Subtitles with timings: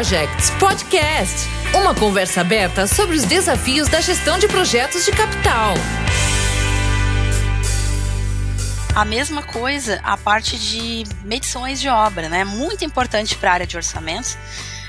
[0.00, 1.46] Projects Podcast
[1.78, 5.74] uma conversa aberta sobre os desafios da gestão de projetos de capital.
[8.94, 12.44] A mesma coisa a parte de medições de obra, né?
[12.44, 14.38] Muito importante para a área de orçamentos.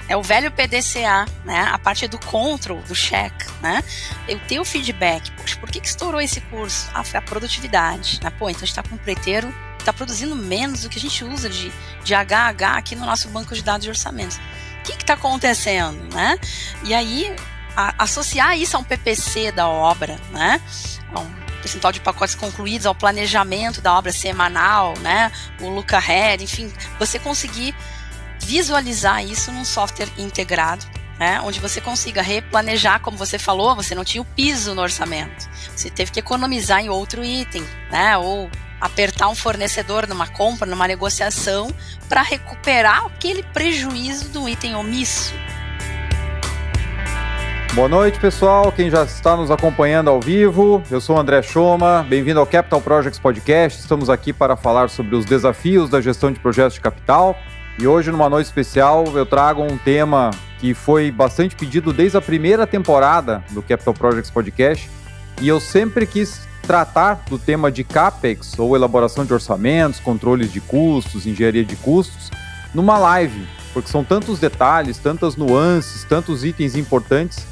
[0.07, 1.68] É o velho PDCA, né?
[1.69, 3.83] A parte do control, do check, né?
[4.29, 5.29] Eu tenho feedback.
[5.32, 6.89] Poxa, por que, que estourou esse curso?
[6.93, 8.21] Ah, foi a produtividade.
[8.23, 8.29] Né?
[8.29, 11.23] Pô, então a gente está com um preteiro está produzindo menos do que a gente
[11.23, 11.71] usa de,
[12.04, 14.39] de HH aqui no nosso banco de dados de orçamentos.
[14.81, 16.37] O que está acontecendo, né?
[16.83, 17.33] E aí,
[17.75, 20.59] a, associar isso a um PPC da obra, né?
[21.15, 25.31] Um percentual de pacotes concluídos, ao planejamento da obra semanal, né?
[25.59, 27.75] O look ahead, enfim, você conseguir
[28.39, 30.85] visualizar isso num software integrado,
[31.19, 35.47] né, onde você consiga replanejar, como você falou, você não tinha o piso no orçamento.
[35.75, 38.49] Você teve que economizar em outro item, né, ou
[38.81, 41.71] apertar um fornecedor numa compra, numa negociação,
[42.09, 45.33] para recuperar aquele prejuízo do item omisso.
[47.73, 48.69] Boa noite, pessoal.
[48.69, 52.05] Quem já está nos acompanhando ao vivo, eu sou o André Choma.
[52.09, 53.79] Bem-vindo ao Capital Projects Podcast.
[53.79, 57.39] Estamos aqui para falar sobre os desafios da gestão de projetos de capital.
[57.79, 62.21] E hoje, numa noite especial, eu trago um tema que foi bastante pedido desde a
[62.21, 64.89] primeira temporada do Capital Projects Podcast.
[65.39, 70.61] E eu sempre quis tratar do tema de CAPEX, ou elaboração de orçamentos, controles de
[70.61, 72.29] custos, engenharia de custos,
[72.73, 77.45] numa live, porque são tantos detalhes, tantas nuances, tantos itens importantes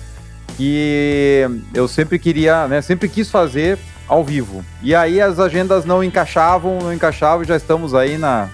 [0.56, 4.64] que eu sempre queria, né, sempre quis fazer ao vivo.
[4.82, 8.50] E aí as agendas não encaixavam, não encaixavam, e já estamos aí na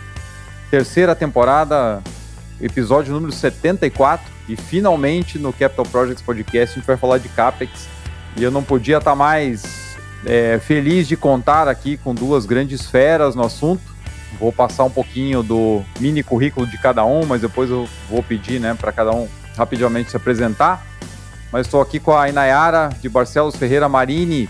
[0.70, 2.02] terceira temporada,
[2.62, 7.88] episódio número 74, e finalmente no Capital Projects Podcast a gente vai falar de CAPEX.
[8.38, 9.85] E eu não podia estar mais
[10.26, 13.82] é, feliz de contar aqui com duas grandes feras no assunto.
[14.40, 18.60] Vou passar um pouquinho do mini currículo de cada um, mas depois eu vou pedir
[18.60, 20.86] né, para cada um rapidamente se apresentar.
[21.52, 24.50] Mas estou aqui com a Inayara de Barcelos Ferreira Marini.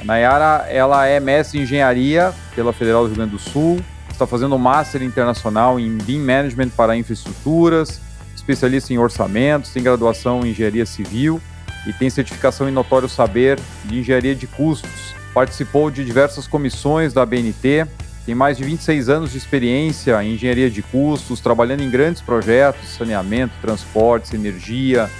[0.00, 4.26] A Nayara ela é mestre em engenharia pela Federal do Rio Grande do Sul, está
[4.26, 8.00] fazendo um Master Internacional em BIM Management para infraestruturas,
[8.34, 11.40] especialista em orçamentos, tem graduação em engenharia civil
[11.86, 15.14] e tem certificação em notório saber de engenharia de custos.
[15.34, 17.86] Participou de diversas comissões da BNT,
[18.24, 22.90] tem mais de 26 anos de experiência em engenharia de custos, trabalhando em grandes projetos,
[22.90, 25.10] saneamento, transportes, energia,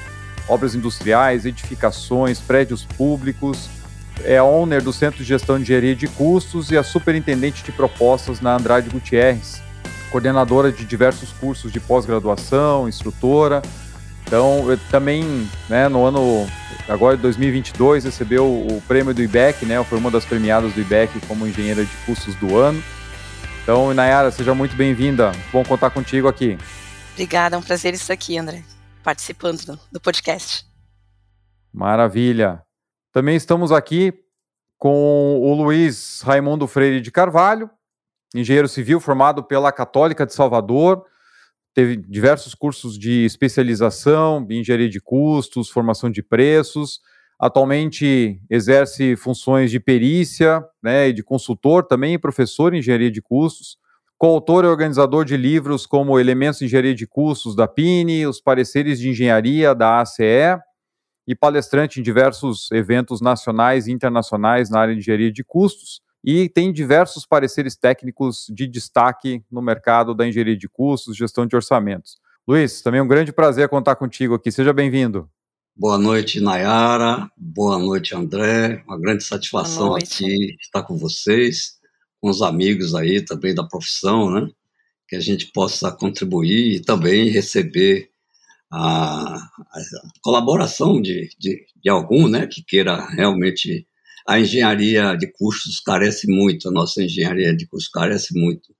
[0.48, 3.68] obras industriais, edificações, prédios públicos.
[4.24, 8.40] É owner do Centro de Gestão de Engenharia de Custos e a superintendente de propostas
[8.40, 9.60] na Andrade Gutierrez,
[10.12, 13.62] coordenadora de diversos cursos de pós-graduação, instrutora,
[14.32, 16.48] então, também, né, no ano
[16.88, 19.84] agora de 2022, recebeu o prêmio do IBEC, né?
[19.84, 22.82] Foi uma das premiadas do IBEC como engenheira de custos do ano.
[23.62, 25.32] Então, Nayara, seja muito bem-vinda.
[25.52, 26.56] Bom contar contigo aqui.
[27.12, 28.64] Obrigada, é um prazer estar aqui, André,
[29.04, 30.64] participando do, do podcast.
[31.70, 32.62] Maravilha.
[33.12, 34.14] Também estamos aqui
[34.78, 37.68] com o Luiz Raimundo Freire de Carvalho,
[38.34, 41.04] engenheiro civil formado pela Católica de Salvador,
[41.74, 47.00] teve diversos cursos de especialização, engenharia de custos, formação de preços.
[47.38, 53.78] Atualmente exerce funções de perícia né, e de consultor, também professor em engenharia de custos.
[54.16, 59.00] Coautor e organizador de livros como Elementos de Engenharia de Custos da PINE, Os Pareceres
[59.00, 60.22] de Engenharia da ACE
[61.26, 66.48] e palestrante em diversos eventos nacionais e internacionais na área de engenharia de custos e
[66.48, 72.18] tem diversos pareceres técnicos de destaque no mercado da engenharia de custos, gestão de orçamentos.
[72.46, 74.50] Luiz, também é um grande prazer contar contigo aqui.
[74.50, 75.28] Seja bem-vindo.
[75.74, 77.30] Boa noite, Nayara.
[77.36, 78.82] Boa noite, André.
[78.86, 81.78] Uma grande satisfação aqui estar com vocês,
[82.20, 84.48] com os amigos aí também da profissão, né?
[85.08, 88.10] Que a gente possa contribuir e também receber
[88.70, 89.80] a, a
[90.20, 92.46] colaboração de, de, de algum, né?
[92.46, 93.86] Que queira realmente
[94.26, 98.74] a engenharia de custos carece muito, a nossa engenharia de custos carece muito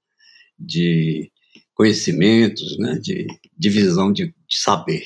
[0.59, 1.31] de
[1.75, 3.27] conhecimentos, né, de
[3.59, 5.03] divisão de, de saber.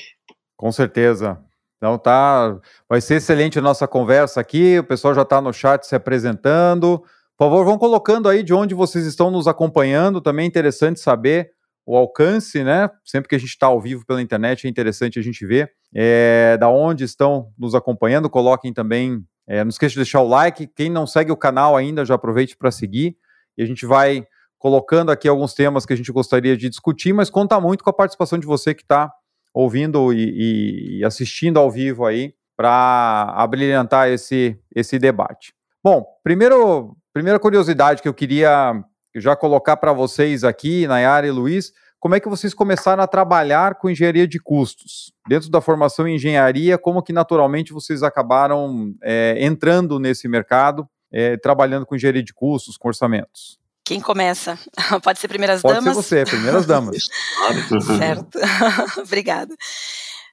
[0.55, 1.39] Com certeza.
[1.77, 4.79] Então tá, vai ser excelente a nossa conversa aqui.
[4.79, 6.99] O pessoal já está no chat se apresentando.
[7.37, 10.19] Por favor, vão colocando aí de onde vocês estão nos acompanhando.
[10.19, 11.51] Também é interessante saber
[11.85, 12.89] o alcance, né?
[13.05, 16.57] Sempre que a gente está ao vivo pela internet, é interessante a gente ver é,
[16.59, 18.29] da onde estão nos acompanhando.
[18.29, 20.67] Coloquem também é, não esqueça de deixar o like.
[20.67, 23.17] Quem não segue o canal ainda, já aproveite para seguir.
[23.57, 24.27] E a gente vai
[24.59, 27.93] colocando aqui alguns temas que a gente gostaria de discutir, mas conta muito com a
[27.93, 29.11] participação de você que está
[29.53, 35.53] ouvindo e, e, assistindo ao vivo aí para abrilhantar esse, esse debate.
[35.83, 38.83] Bom, primeiro, primeira curiosidade que eu queria
[39.15, 43.75] já colocar para vocês aqui, Nayara e Luiz, como é que vocês começaram a trabalhar
[43.75, 45.11] com engenharia de custos?
[45.27, 51.37] Dentro da formação em engenharia, como que naturalmente vocês acabaram é, entrando nesse mercado, é,
[51.37, 53.59] trabalhando com engenharia de custos, com orçamentos?
[53.83, 54.59] Quem começa?
[55.01, 55.95] Pode ser primeiras Pode damas?
[55.95, 56.97] Pode ser você, primeiras damas.
[57.97, 58.39] certo.
[59.01, 59.55] Obrigada.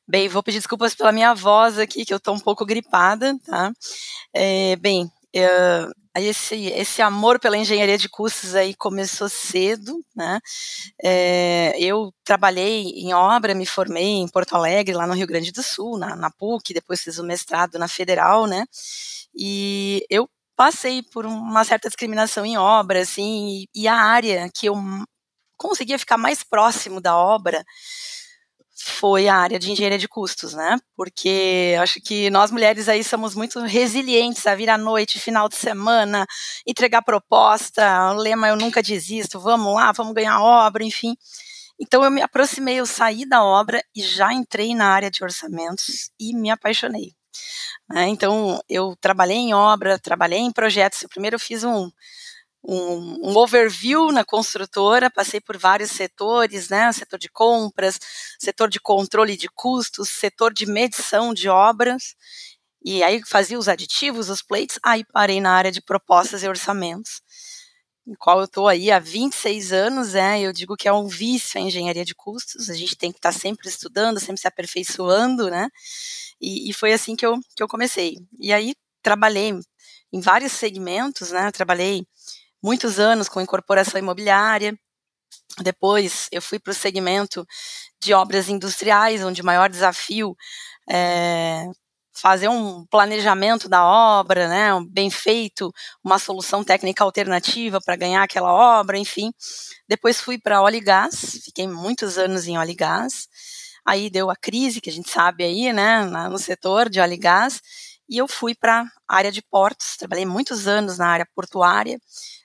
[0.06, 3.72] Bem, vou pedir desculpas pela minha voz aqui, que eu estou um pouco gripada, tá?
[4.34, 5.48] É, bem, eu,
[6.16, 10.40] esse, esse amor pela engenharia de custos aí começou cedo, né?
[11.02, 15.62] É, eu trabalhei em obra, me formei em Porto Alegre, lá no Rio Grande do
[15.62, 18.64] Sul, na, na PUC, depois fiz o mestrado na Federal, né?
[19.34, 24.66] E eu passei por uma certa discriminação em obra, assim, e, e a área que
[24.66, 24.76] eu
[25.56, 27.64] conseguia ficar mais próximo da obra
[28.86, 30.76] foi a área de engenharia de custos, né?
[30.94, 35.56] Porque acho que nós mulheres aí somos muito resilientes a vir à noite, final de
[35.56, 36.26] semana,
[36.66, 41.16] entregar proposta, o lema eu nunca desisto, vamos lá, vamos ganhar obra, enfim.
[41.80, 46.10] Então eu me aproximei, eu saí da obra e já entrei na área de orçamentos
[46.20, 47.12] e me apaixonei.
[47.88, 48.08] Né?
[48.08, 51.04] Então eu trabalhei em obra, trabalhei em projetos.
[51.08, 51.90] Primeiro eu fiz um
[52.66, 56.90] um, um, overview na construtora, passei por vários setores, né?
[56.92, 57.98] Setor de compras,
[58.38, 62.14] setor de controle de custos, setor de medição de obras,
[62.84, 67.22] e aí fazia os aditivos, os plates, aí parei na área de propostas e orçamentos,
[68.06, 70.40] em qual eu estou aí há 26 anos, né?
[70.40, 73.32] Eu digo que é um vício a engenharia de custos, a gente tem que estar
[73.32, 75.68] tá sempre estudando, sempre se aperfeiçoando, né?
[76.40, 78.16] E, e foi assim que eu, que eu comecei.
[78.38, 79.52] E aí trabalhei
[80.12, 81.50] em vários segmentos, né?
[81.52, 82.06] Trabalhei
[82.64, 84.74] muitos anos com incorporação imobiliária.
[85.60, 87.46] Depois eu fui para o segmento
[88.02, 90.34] de obras industriais, onde o maior desafio
[90.90, 91.66] é
[92.16, 95.72] fazer um planejamento da obra, né, bem feito,
[96.02, 99.32] uma solução técnica alternativa para ganhar aquela obra, enfim.
[99.88, 103.28] Depois fui para óleo e gás, fiquei muitos anos em óleo e gás.
[103.84, 107.18] Aí deu a crise, que a gente sabe aí, né, no setor de óleo e
[107.18, 107.60] gás,
[108.08, 111.98] e eu fui para a área de portos, trabalhei muitos anos na área portuária,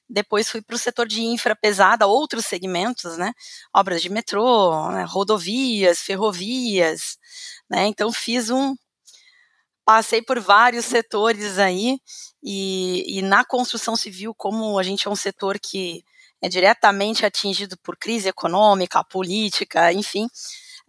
[0.10, 3.32] depois fui para o setor de infra pesada, outros segmentos, né?
[3.74, 5.04] Obras de metrô, né?
[5.04, 7.18] rodovias, ferrovias,
[7.70, 7.86] né?
[7.88, 8.76] Então fiz um,
[9.86, 12.00] passei por vários setores aí
[12.44, 16.04] e, e, na construção civil, como a gente é um setor que
[16.42, 20.28] é diretamente atingido por crise econômica, política, enfim,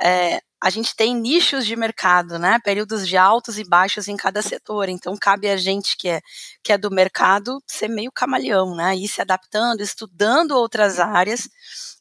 [0.00, 2.58] é, a gente tem nichos de mercado, né?
[2.62, 4.88] Períodos de altos e baixos em cada setor.
[4.88, 6.20] Então cabe a gente que é
[6.62, 8.94] que é do mercado ser meio camaleão, né?
[8.96, 11.48] Ir se adaptando, estudando outras áreas,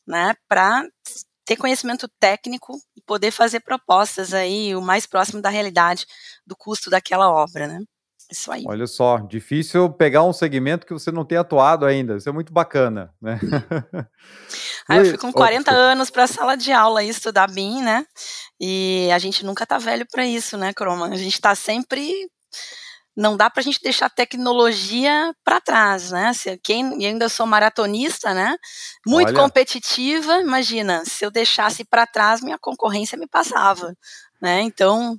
[0.06, 0.35] né?
[0.47, 0.83] Para
[1.45, 6.06] ter conhecimento técnico e poder fazer propostas aí o mais próximo da realidade
[6.45, 7.79] do custo daquela obra, né?
[8.31, 8.63] Isso aí.
[8.67, 12.17] Olha só, difícil pegar um segmento que você não tem atuado ainda.
[12.17, 13.39] Isso é muito bacana, né?
[14.87, 17.81] ah, eu fui com 40 oh, anos para a sala de aula e estudar BIM,
[17.81, 18.05] né?
[18.59, 21.07] E a gente nunca tá velho para isso, né, Croma?
[21.07, 22.29] A gente está sempre
[23.19, 26.33] não dá para a gente deixar a tecnologia para trás, né?
[26.33, 28.55] Se quem eu ainda sou maratonista, né?
[29.05, 29.41] Muito Olha.
[29.41, 33.93] competitiva, imagina, se eu deixasse para trás, minha concorrência me passava,
[34.41, 34.61] né?
[34.61, 35.17] Então,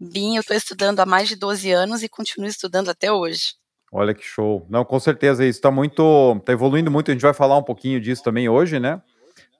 [0.00, 3.54] BIM eu estou estudando há mais de 12 anos e continuo estudando até hoje.
[3.92, 4.66] Olha que show.
[4.68, 7.10] Não, com certeza isso está muito, está evoluindo muito.
[7.10, 9.00] A gente vai falar um pouquinho disso também hoje, né?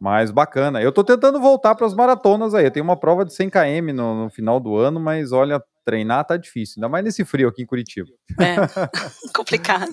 [0.00, 0.80] Mas bacana.
[0.80, 2.66] Eu estou tentando voltar para as maratonas aí.
[2.66, 6.24] Eu tenho uma prova de 100 km no, no, final do ano, mas olha, treinar
[6.24, 8.08] tá difícil, ainda mais nesse frio aqui em Curitiba.
[8.38, 8.56] É,
[9.34, 9.90] complicado.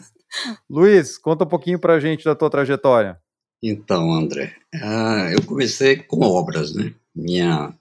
[0.69, 3.17] Luiz, conta um pouquinho para a gente da tua trajetória.
[3.63, 6.93] Então, André, uh, eu comecei com obras, né?
[7.15, 7.73] Minha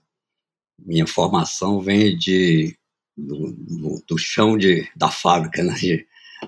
[0.79, 2.77] minha formação vem de,
[3.17, 6.05] do, do, do chão de, da fábrica, né, de,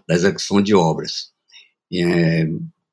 [0.08, 1.32] da execução de obras.
[1.90, 2.48] E, é,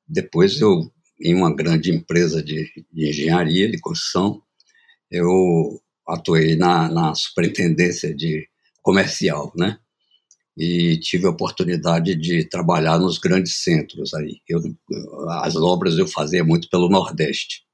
[0.07, 4.41] depois eu, em uma grande empresa de, de, engenharia, de construção,
[5.11, 8.47] eu atuei na, na superintendência de
[8.81, 9.79] comercial, né?
[10.57, 14.39] E tive a oportunidade de trabalhar nos grandes centros aí.
[14.47, 14.61] Eu,
[15.41, 17.64] as obras eu fazia muito pelo Nordeste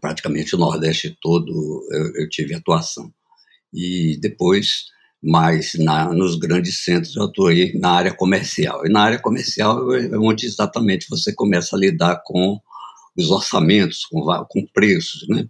[0.00, 3.12] praticamente o Nordeste todo eu, eu tive atuação.
[3.72, 4.84] E depois,
[5.22, 8.86] mais na, nos grandes centros, eu atuei na área comercial.
[8.86, 12.58] E na área comercial é onde exatamente você começa a lidar com
[13.16, 15.48] os orçamentos, com, com preços, né?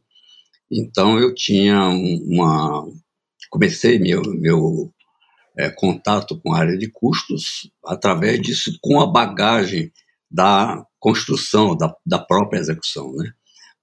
[0.70, 2.86] Então eu tinha uma,
[3.50, 4.92] comecei meu meu
[5.56, 9.92] é, contato com a área de custos através disso, com a bagagem
[10.30, 13.32] da construção, da, da própria execução, né?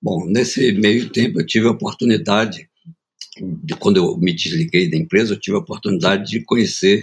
[0.02, 2.70] Bom, nesse meio tempo eu tive a oportunidade,
[3.64, 7.02] de, quando eu me desliguei da empresa, eu tive a oportunidade de conhecer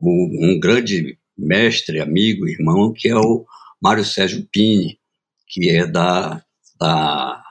[0.00, 3.44] o, um grande mestre, amigo, irmão, que é o
[3.80, 4.98] Mário Sérgio Pini,
[5.48, 6.44] que é da,
[6.78, 7.42] da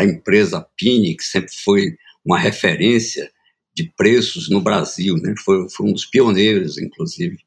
[0.00, 3.30] da empresa Pini, que sempre foi uma referência
[3.74, 5.34] de preços no Brasil, né?
[5.44, 7.38] foi, foi um dos pioneiros, inclusive,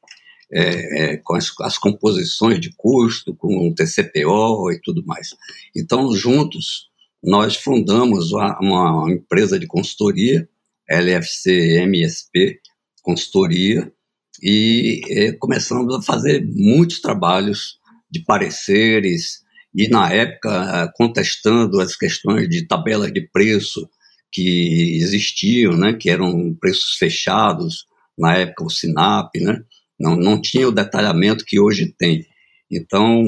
[0.54, 5.30] é, é, com as, as, composições de custo, com o TCPO e tudo mais.
[5.76, 6.88] Então, juntos,
[7.20, 10.48] nós fundamos uma, uma empresa de consultoria,
[10.88, 12.60] LFC MSP
[13.02, 13.92] Consultoria,
[14.40, 19.42] e é, começamos a fazer muitos trabalhos de pareceres,
[19.74, 23.88] e na época contestando as questões de tabelas de preço
[24.30, 29.60] que existiam, né, que eram preços fechados, na época o SINAP, né,
[29.98, 32.26] não, não tinha o detalhamento que hoje tem.
[32.70, 33.24] Então,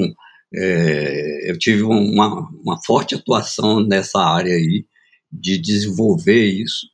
[0.53, 4.85] é, eu tive uma, uma forte atuação nessa área aí,
[5.31, 6.87] de desenvolver isso.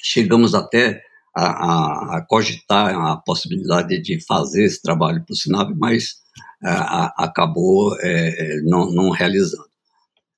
[0.00, 1.00] Chegamos até
[1.34, 6.16] a, a, a cogitar a possibilidade de fazer esse trabalho para o SINAP, mas
[6.62, 9.68] a, acabou é, não, não, realizando.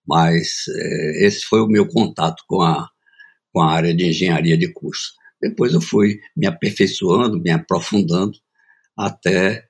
[0.06, 2.88] Mas é, esse foi o meu contato com a,
[3.52, 5.12] com a área de engenharia de curso.
[5.40, 8.32] Depois eu fui me aperfeiçoando, me aprofundando,
[8.96, 9.64] até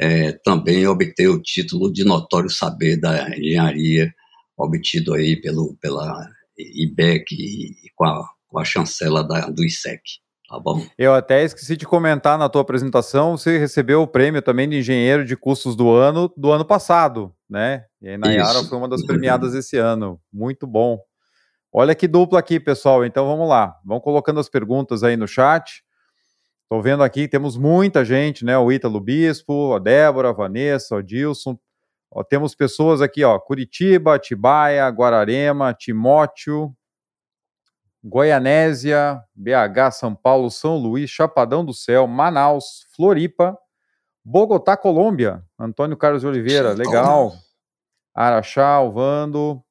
[0.00, 4.12] é, também obter o título de notório saber da engenharia,
[4.56, 10.02] obtido aí pelo, pela IBEC e com a, com a chancela da, do ISEC.
[10.48, 10.84] Tá bom?
[10.98, 15.24] Eu até esqueci de comentar na tua apresentação, você recebeu o prêmio também de engenheiro
[15.24, 17.86] de custos do ano do ano passado, né?
[18.02, 20.20] E aí Nayara foi uma das premiadas esse ano.
[20.30, 20.98] Muito bom.
[21.72, 23.02] Olha que dupla aqui, pessoal.
[23.02, 23.74] Então vamos lá.
[23.82, 25.82] Vão colocando as perguntas aí no chat.
[26.72, 28.56] Estou vendo aqui, temos muita gente, né?
[28.56, 31.58] O Ítalo Bispo, a Débora, a Vanessa, o Dilson.
[32.10, 36.74] Ó, temos pessoas aqui, ó, Curitiba, Tibaia, Guararema, Timóteo,
[38.02, 43.54] Goianésia, BH, São Paulo, São Luís, Chapadão do Céu, Manaus, Floripa,
[44.24, 47.34] Bogotá, Colômbia, Antônio Carlos de Oliveira, legal.
[48.14, 49.62] Araxá, Alvando,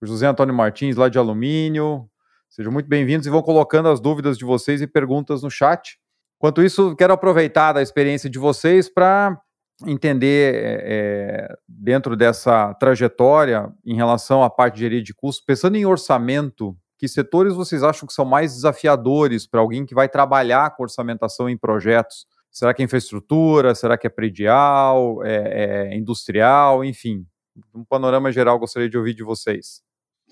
[0.00, 2.08] José Antônio Martins, lá de Alumínio.
[2.48, 5.98] Sejam muito bem-vindos e vão colocando as dúvidas de vocês e perguntas no chat.
[6.38, 9.36] Enquanto isso, quero aproveitar da experiência de vocês para
[9.84, 15.84] entender, é, dentro dessa trajetória, em relação à parte de gerir de custo, pensando em
[15.84, 20.84] orçamento, que setores vocês acham que são mais desafiadores para alguém que vai trabalhar com
[20.84, 22.26] orçamentação em projetos?
[22.50, 23.74] Será que é infraestrutura?
[23.74, 25.24] Será que é predial?
[25.24, 26.84] É, é industrial?
[26.84, 27.24] Enfim,
[27.74, 29.80] um panorama geral gostaria de ouvir de vocês.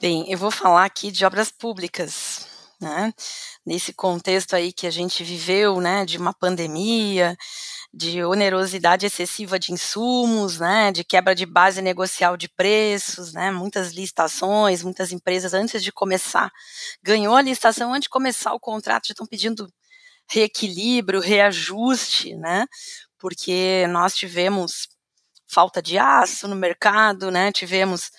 [0.00, 3.12] Bem, eu vou falar aqui de obras públicas né?
[3.64, 7.36] Nesse contexto aí que a gente viveu, né, de uma pandemia,
[7.92, 13.92] de onerosidade excessiva de insumos, né, de quebra de base negocial de preços, né, muitas
[13.92, 16.50] licitações, muitas empresas antes de começar,
[17.02, 19.68] ganhou a licitação antes de começar o contrato já estão pedindo
[20.30, 22.66] reequilíbrio, reajuste, né,
[23.18, 24.88] porque nós tivemos
[25.48, 28.10] falta de aço no mercado, né, tivemos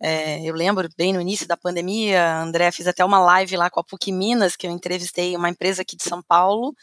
[0.00, 3.80] é, eu lembro bem no início da pandemia, André, fiz até uma live lá com
[3.80, 6.74] a PUC Minas, que eu entrevistei uma empresa aqui de São Paulo,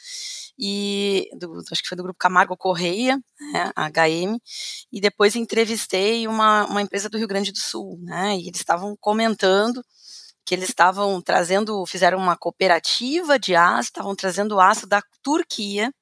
[0.58, 3.20] e do, acho que foi do grupo Camargo Correia,
[3.54, 4.40] né, HM,
[4.92, 8.96] e depois entrevistei uma, uma empresa do Rio Grande do Sul, né, e eles estavam
[9.00, 9.84] comentando
[10.46, 15.94] que eles estavam trazendo, fizeram uma cooperativa de aço, estavam trazendo aço da Turquia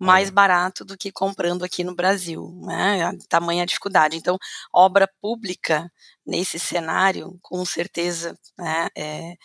[0.00, 3.12] mais barato do que comprando aqui no Brasil, né?
[3.28, 4.16] Tamanha dificuldade.
[4.16, 4.38] Então,
[4.72, 5.92] obra pública
[6.26, 9.36] nesse cenário, com certeza, né, é,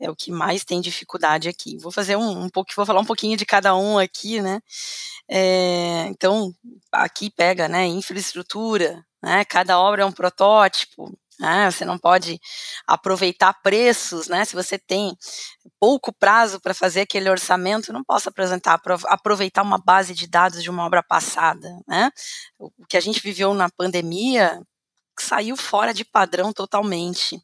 [0.00, 1.78] é o que mais tem dificuldade aqui.
[1.78, 4.60] Vou fazer um, um pouco, vou falar um pouquinho de cada um aqui, né?
[5.28, 6.52] É, então,
[6.92, 9.44] aqui pega, né, infraestrutura, né?
[9.44, 11.70] Cada obra é um protótipo, né?
[11.70, 12.40] Você não pode
[12.86, 14.44] aproveitar preços, né?
[14.44, 15.16] Se você tem
[15.80, 20.70] pouco prazo para fazer aquele orçamento, não posso apresentar, aproveitar uma base de dados de
[20.70, 22.10] uma obra passada, né?
[22.58, 24.60] O que a gente viveu na pandemia
[25.18, 27.40] saiu fora de padrão totalmente.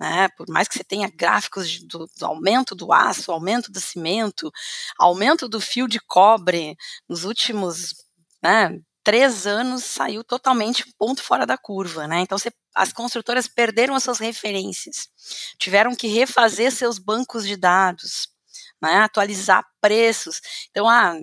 [0.00, 4.50] Né, por mais que você tenha gráficos do, do, aumento do aço, aumento do cimento,
[4.98, 6.76] aumento do fio de cobre
[7.08, 7.94] nos últimos
[8.42, 12.20] né, três anos saiu totalmente ponto fora da curva, né?
[12.20, 15.08] Então você, as construtoras perderam as suas referências,
[15.58, 18.28] tiveram que refazer seus bancos de dados,
[18.82, 18.96] né?
[18.98, 20.40] atualizar preços.
[20.70, 21.14] Então, ah,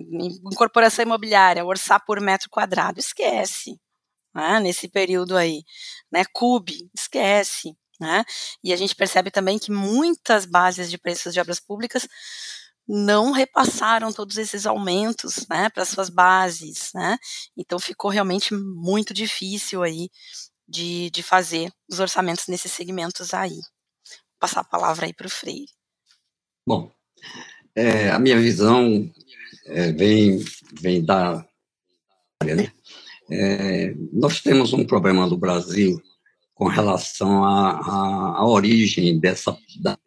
[0.52, 3.78] incorporação imobiliária, orçar por metro quadrado, esquece.
[4.34, 4.60] Né?
[4.60, 5.62] Nesse período aí,
[6.10, 6.24] né?
[6.32, 7.76] Cube, esquece.
[8.00, 8.24] Né?
[8.64, 12.08] E a gente percebe também que muitas bases de preços de obras públicas
[12.94, 17.16] não repassaram todos esses aumentos, né, para suas bases, né?
[17.56, 20.10] Então ficou realmente muito difícil aí
[20.68, 23.54] de, de fazer os orçamentos nesses segmentos aí.
[23.54, 25.70] Vou passar a palavra aí para o Freire.
[26.66, 26.92] Bom,
[27.74, 29.10] é, a minha visão
[29.64, 30.44] é, vem,
[30.78, 31.42] vem da
[32.42, 32.72] área, né?
[33.30, 35.98] É, nós temos um problema no Brasil
[36.54, 39.56] com relação à, à, origem dessa.
[39.80, 39.98] Da,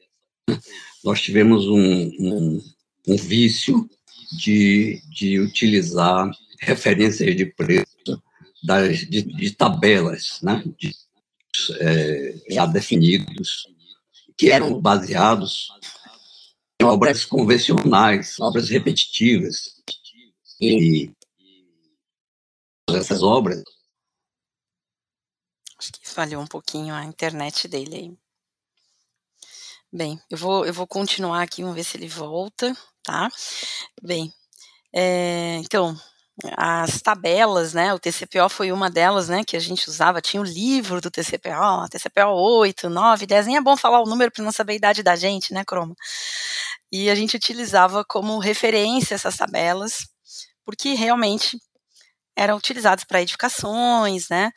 [1.03, 2.74] nós tivemos um, um,
[3.07, 3.89] um vício
[4.31, 8.21] de, de utilizar referências de preço
[8.63, 10.91] das, de, de tabelas, né, de,
[11.79, 13.67] é, já definidos,
[14.37, 15.69] que eram baseados
[16.81, 19.75] em obras convencionais, obras repetitivas.
[20.59, 21.11] E
[22.89, 23.63] essas obras.
[25.77, 28.17] Acho que falhou um pouquinho a internet dele aí.
[29.91, 33.29] Bem, eu vou, eu vou continuar aqui, vamos ver se ele volta, tá?
[34.01, 34.33] Bem,
[34.93, 35.95] é, então,
[36.57, 37.93] as tabelas, né?
[37.93, 39.43] O TCPO foi uma delas, né?
[39.45, 40.21] Que a gente usava.
[40.21, 43.47] Tinha o livro do TCPO, TCPO 8, 9, 10.
[43.47, 45.95] Nem é bom falar o número para não saber a idade da gente, né, Croma?
[46.91, 50.07] E a gente utilizava como referência essas tabelas,
[50.65, 51.57] porque realmente
[52.35, 54.51] eram utilizadas para edificações, né?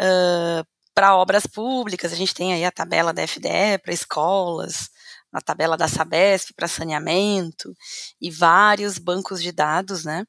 [0.00, 4.90] Uh, para obras públicas, a gente tem aí a tabela da FDE para escolas,
[5.32, 7.74] a tabela da Sabesp para saneamento
[8.20, 10.26] e vários bancos de dados, né?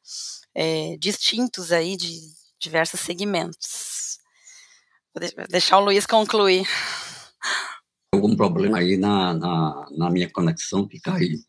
[0.56, 2.20] é, distintos aí de
[2.60, 4.18] diversos segmentos.
[5.14, 6.68] Vou deixar o Luiz concluir.
[8.14, 11.40] Algum problema aí na, na, na minha conexão que caiu.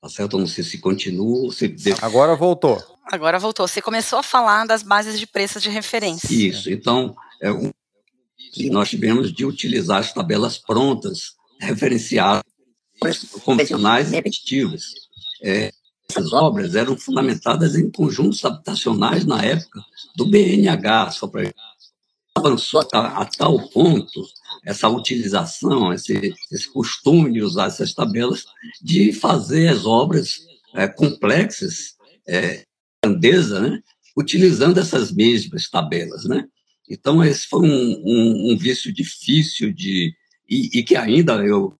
[0.00, 0.36] Tá certo?
[0.36, 1.74] Eu não sei se continua ou se.
[2.02, 2.82] Agora voltou.
[3.10, 3.66] Agora voltou.
[3.66, 6.32] Você começou a falar das bases de preços de referência.
[6.32, 6.70] Isso.
[6.70, 7.70] Então, é um,
[8.70, 12.44] nós tivemos de utilizar as tabelas prontas, referenciadas,
[13.44, 14.84] convencionais e repetitivas.
[15.42, 15.72] É,
[16.08, 19.80] essas obras eram fundamentadas em conjuntos habitacionais na época
[20.16, 21.52] do BNH, só para
[22.36, 24.26] avançou a, a, tal ponto
[24.64, 28.44] essa utilização, esse, esse costume de usar essas tabelas,
[28.82, 30.40] de fazer as obras
[30.74, 31.94] é, complexas,
[32.26, 32.64] é,
[33.02, 33.80] grandeza, né,
[34.16, 36.44] utilizando essas mesmas tabelas, né?
[36.88, 40.14] Então esse foi um, um, um vício difícil de
[40.48, 41.78] e, e que ainda eu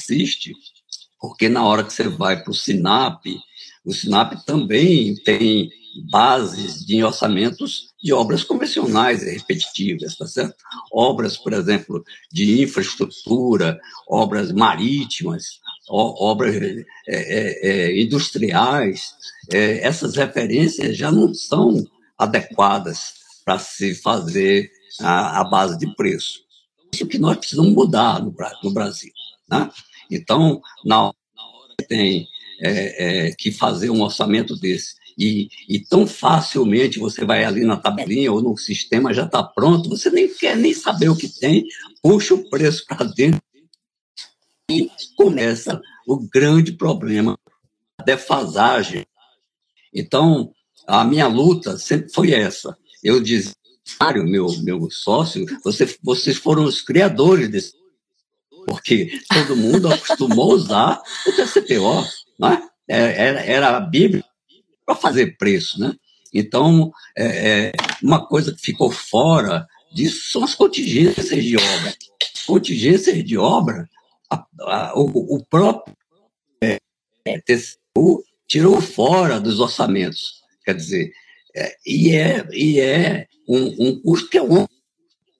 [0.00, 0.54] existe,
[1.20, 3.38] porque na hora que você vai para o SINAP
[3.88, 5.70] o SINAP também tem
[6.10, 10.56] bases de orçamentos de obras convencionais e repetitivas, tá certo?
[10.92, 19.14] Obras, por exemplo, de infraestrutura, obras marítimas, obras é, é, é, industriais.
[19.50, 21.82] É, essas referências já não são
[22.18, 26.40] adequadas para se fazer a, a, base de preço.
[26.92, 29.12] Isso que nós precisamos mudar no, no Brasil.
[29.50, 29.70] Né?
[30.10, 31.14] Então, na hora
[31.78, 32.28] que tem
[32.60, 34.96] é, é, que fazer um orçamento desse.
[35.16, 39.88] E, e, tão facilmente você vai ali na tabelinha ou no sistema já está pronto,
[39.88, 41.64] você nem quer nem saber o que tem,
[42.00, 43.40] puxa o preço para dentro
[44.70, 47.36] e começa o grande problema,
[47.98, 49.04] a defasagem.
[49.92, 50.52] Então,
[50.86, 52.76] a minha luta sempre foi essa.
[53.02, 53.52] Eu dizia,
[54.24, 57.77] meu, meu sócio, você, vocês foram os criadores desse
[58.66, 62.06] porque todo mundo acostumou a usar o TCPO
[62.38, 62.68] né?
[62.88, 64.24] era, era a Bíblia
[64.86, 65.80] para fazer preço.
[65.80, 65.94] Né?
[66.32, 71.94] Então, é, é, uma coisa que ficou fora disso são as contingências de obra.
[72.46, 73.88] Contingências de obra,
[74.30, 75.94] a, a, o, o, próprio
[76.62, 76.78] é,
[77.40, 80.40] TCU tirou fora dos orçamentos.
[80.64, 81.12] Quer dizer,
[81.54, 84.66] é, e é, e é um, um custo que é um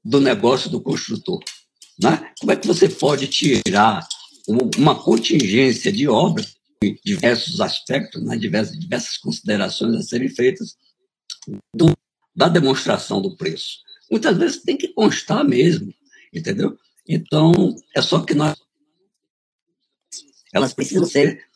[0.04, 1.40] do negócio do construtor.
[2.00, 2.32] Né?
[2.38, 4.06] Como é que você pode tirar
[4.76, 6.44] uma contingência de obra
[7.04, 10.76] diversos aspectos, né, diversas, diversas considerações a serem feitas
[11.74, 11.96] do,
[12.34, 13.78] da demonstração do preço.
[14.10, 15.92] Muitas vezes tem que constar mesmo,
[16.32, 16.78] entendeu?
[17.06, 18.56] Então, é só que nós.
[20.52, 21.46] Elas precisam ser.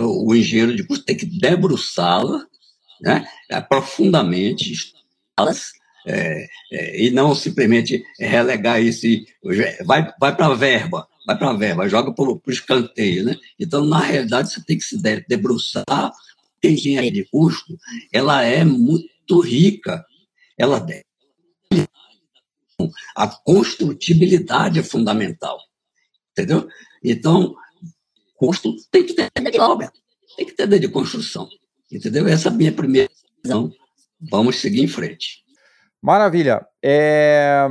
[0.00, 2.46] O engenheiro de custo tem que debruçá-la
[3.02, 4.94] né, é, profundamente,
[5.38, 5.72] elas,
[6.06, 9.26] é, é, e não simplesmente relegar isso e
[9.84, 13.24] vai, vai para a verba vai para a verba, joga para o escanteio.
[13.24, 13.36] Né?
[13.58, 15.84] Então, na realidade, você tem que se debruçar.
[15.88, 16.12] A
[16.64, 17.76] engenharia de custo
[18.12, 20.04] ela é muito rica.
[20.56, 20.84] Ela
[23.16, 25.58] a construtibilidade é fundamental.
[26.30, 26.68] Entendeu?
[27.02, 27.54] Então,
[28.36, 29.92] custo tem que ter de obra,
[30.36, 31.48] tem que ter de construção.
[31.90, 32.26] Entendeu?
[32.26, 33.10] Essa é a minha primeira
[33.42, 33.72] visão.
[34.20, 35.41] Vamos seguir em frente.
[36.02, 36.66] Maravilha.
[36.84, 37.68] É...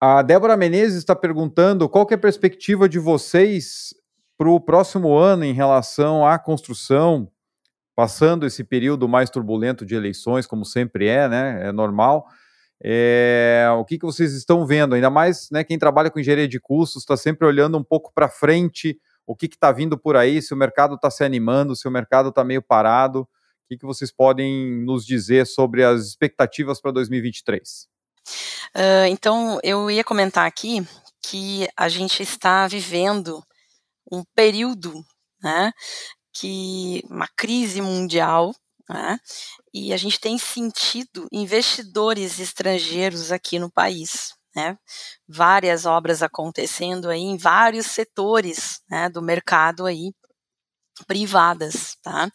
[0.00, 3.92] A Débora Menezes está perguntando qual é a perspectiva de vocês
[4.38, 7.28] para o próximo ano em relação à construção,
[7.96, 11.68] passando esse período mais turbulento de eleições, como sempre é, né?
[11.68, 12.28] É normal.
[12.80, 14.94] É, o que, que vocês estão vendo?
[14.94, 18.28] Ainda mais né, quem trabalha com engenharia de custos está sempre olhando um pouco para
[18.28, 18.96] frente,
[19.26, 22.28] o que está vindo por aí, se o mercado está se animando, se o mercado
[22.28, 23.28] está meio parado.
[23.68, 27.86] Que, que vocês podem nos dizer sobre as expectativas para 2023?
[28.74, 30.86] Uh, então, eu ia comentar aqui
[31.22, 33.42] que a gente está vivendo
[34.10, 35.04] um período,
[35.42, 35.70] né,
[36.32, 38.54] que uma crise mundial,
[38.88, 39.18] né,
[39.72, 44.78] e a gente tem sentido investidores estrangeiros aqui no país, né,
[45.28, 50.10] várias obras acontecendo aí em vários setores, né, do mercado aí
[51.06, 52.30] privadas, tá?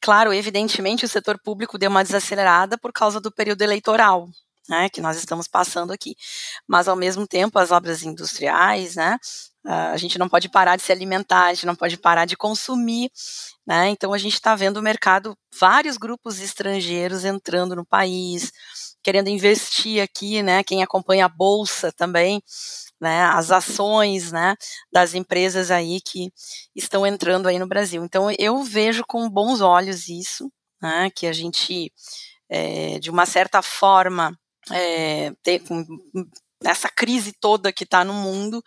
[0.00, 4.28] Claro, evidentemente o setor público deu uma desacelerada por causa do período eleitoral,
[4.68, 6.14] né, que nós estamos passando aqui.
[6.68, 9.18] Mas, ao mesmo tempo, as obras industriais, né,
[9.64, 13.10] a gente não pode parar de se alimentar, a gente não pode parar de consumir,
[13.66, 18.52] né, então a gente está vendo o mercado, vários grupos estrangeiros entrando no país,
[19.02, 22.42] querendo investir aqui, né, quem acompanha a Bolsa também,
[23.02, 24.54] né, as ações, né,
[24.92, 26.32] das empresas aí que
[26.72, 28.04] estão entrando aí no Brasil.
[28.04, 31.92] Então, eu vejo com bons olhos isso, né, que a gente,
[32.48, 34.38] é, de uma certa forma,
[34.70, 35.84] é, ter, com
[36.64, 38.62] essa crise toda que está no mundo,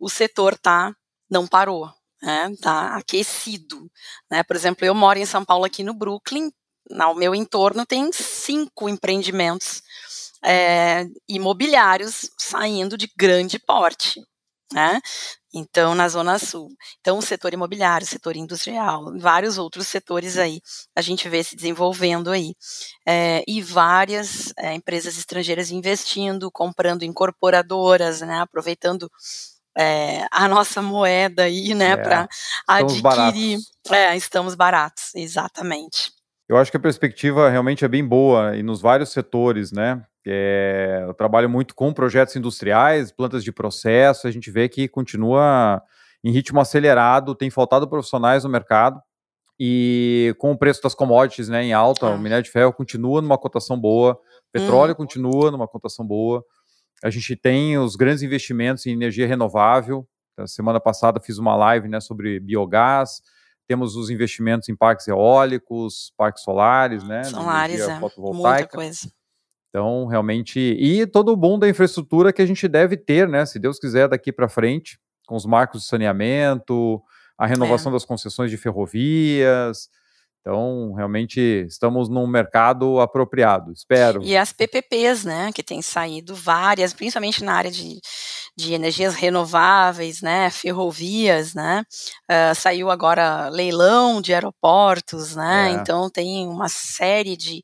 [0.00, 0.94] o setor tá
[1.30, 3.86] não parou, né, tá aquecido,
[4.30, 6.50] né, por exemplo, eu moro em São Paulo aqui no Brooklyn,
[6.98, 9.82] ao meu entorno tem cinco empreendimentos
[10.44, 14.20] é, imobiliários saindo de grande porte,
[14.72, 15.00] né?
[15.52, 16.68] Então, na Zona Sul.
[17.00, 20.60] Então, o setor imobiliário, o setor industrial, vários outros setores aí,
[20.94, 22.54] a gente vê se desenvolvendo aí.
[23.06, 29.10] É, e várias é, empresas estrangeiras investindo, comprando incorporadoras, né, aproveitando
[29.76, 32.28] é, a nossa moeda aí, né, para
[32.66, 33.02] adquirir.
[33.02, 33.72] Baratos.
[33.90, 36.12] É, estamos baratos, exatamente.
[36.48, 40.02] Eu acho que a perspectiva realmente é bem boa e nos vários setores, né?
[40.30, 45.82] É, eu trabalho muito com projetos industriais, plantas de processo, a gente vê que continua
[46.22, 49.00] em ritmo acelerado, tem faltado profissionais no mercado,
[49.58, 52.10] e com o preço das commodities né, em alta, ah.
[52.10, 54.18] o minério de ferro continua numa cotação boa,
[54.52, 54.96] petróleo hum.
[54.96, 56.44] continua numa cotação boa,
[57.02, 61.88] a gente tem os grandes investimentos em energia renovável, a semana passada fiz uma live
[61.88, 63.20] né, sobre biogás,
[63.68, 67.22] temos os investimentos em parques eólicos, parques solares, né?
[67.24, 69.12] Solares, é, muita coisa.
[69.68, 73.58] Então, realmente, e todo o boom da infraestrutura que a gente deve ter, né, se
[73.58, 77.02] Deus quiser, daqui para frente, com os marcos de saneamento,
[77.36, 77.94] a renovação é.
[77.94, 79.88] das concessões de ferrovias.
[80.40, 84.22] Então, realmente, estamos num mercado apropriado, espero.
[84.22, 88.00] E as PPPs, né, que tem saído várias, principalmente na área de,
[88.56, 91.82] de energias renováveis, né, ferrovias, né,
[92.30, 95.72] uh, saiu agora leilão de aeroportos, né, é.
[95.74, 97.62] então tem uma série de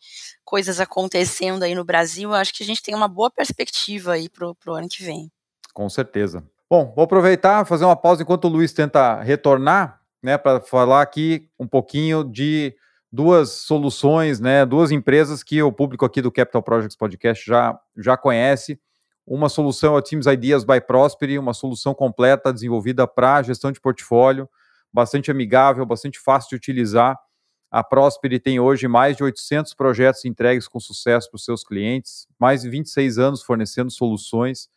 [0.54, 4.54] coisas acontecendo aí no Brasil, acho que a gente tem uma boa perspectiva aí pro,
[4.54, 5.28] pro ano que vem.
[5.72, 6.44] Com certeza.
[6.70, 11.50] Bom, vou aproveitar, fazer uma pausa enquanto o Luiz tenta retornar, né, para falar aqui
[11.58, 12.72] um pouquinho de
[13.10, 18.16] duas soluções, né, duas empresas que o público aqui do Capital Projects Podcast já, já
[18.16, 18.78] conhece.
[19.26, 23.80] Uma solução é o Teams Ideas by Prosperity, uma solução completa desenvolvida para gestão de
[23.80, 24.48] portfólio,
[24.92, 27.18] bastante amigável, bastante fácil de utilizar
[27.74, 32.28] a Prosper tem hoje mais de 800 projetos entregues com sucesso para os seus clientes,
[32.38, 34.68] mais de 26 anos fornecendo soluções,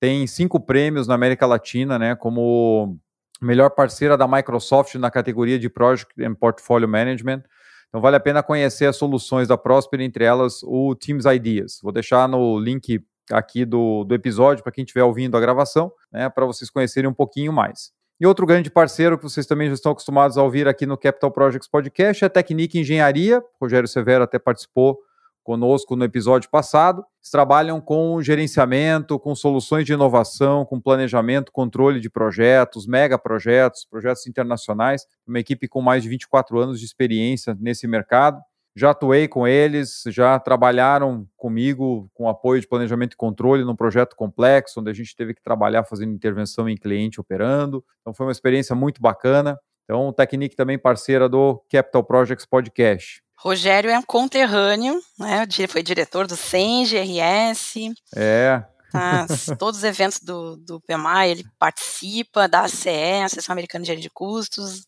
[0.00, 2.98] tem cinco prêmios na América Latina, né, como
[3.40, 7.44] melhor parceira da Microsoft na categoria de Project and Portfolio Management.
[7.88, 11.78] Então vale a pena conhecer as soluções da Prosper, entre elas o Teams Ideas.
[11.80, 16.28] Vou deixar no link aqui do, do episódio para quem estiver ouvindo a gravação, né,
[16.28, 17.92] para vocês conhecerem um pouquinho mais.
[18.20, 21.30] E outro grande parceiro que vocês também já estão acostumados a ouvir aqui no Capital
[21.30, 23.42] Projects Podcast é a Tecnic Engenharia.
[23.60, 24.98] Rogério Severo até participou
[25.42, 27.04] conosco no episódio passado.
[27.20, 33.84] Eles trabalham com gerenciamento, com soluções de inovação, com planejamento, controle de projetos, mega projetos,
[33.84, 35.04] projetos internacionais.
[35.26, 38.40] Uma equipe com mais de 24 anos de experiência nesse mercado
[38.74, 44.16] já atuei com eles, já trabalharam comigo com apoio de planejamento e controle num projeto
[44.16, 47.84] complexo, onde a gente teve que trabalhar fazendo intervenção em cliente operando.
[48.00, 49.58] Então foi uma experiência muito bacana.
[49.84, 53.22] Então, o Technique também parceira do Capital Projects Podcast.
[53.36, 55.46] Rogério é um conterrâneo, né?
[55.68, 57.92] Foi diretor do SEM, GRS.
[58.14, 58.64] É.
[58.92, 59.26] Tá,
[59.58, 62.88] todos os eventos do, do PMI, ele participa, da ACE,
[63.24, 64.86] Associação Americana de Engenharia de Custos,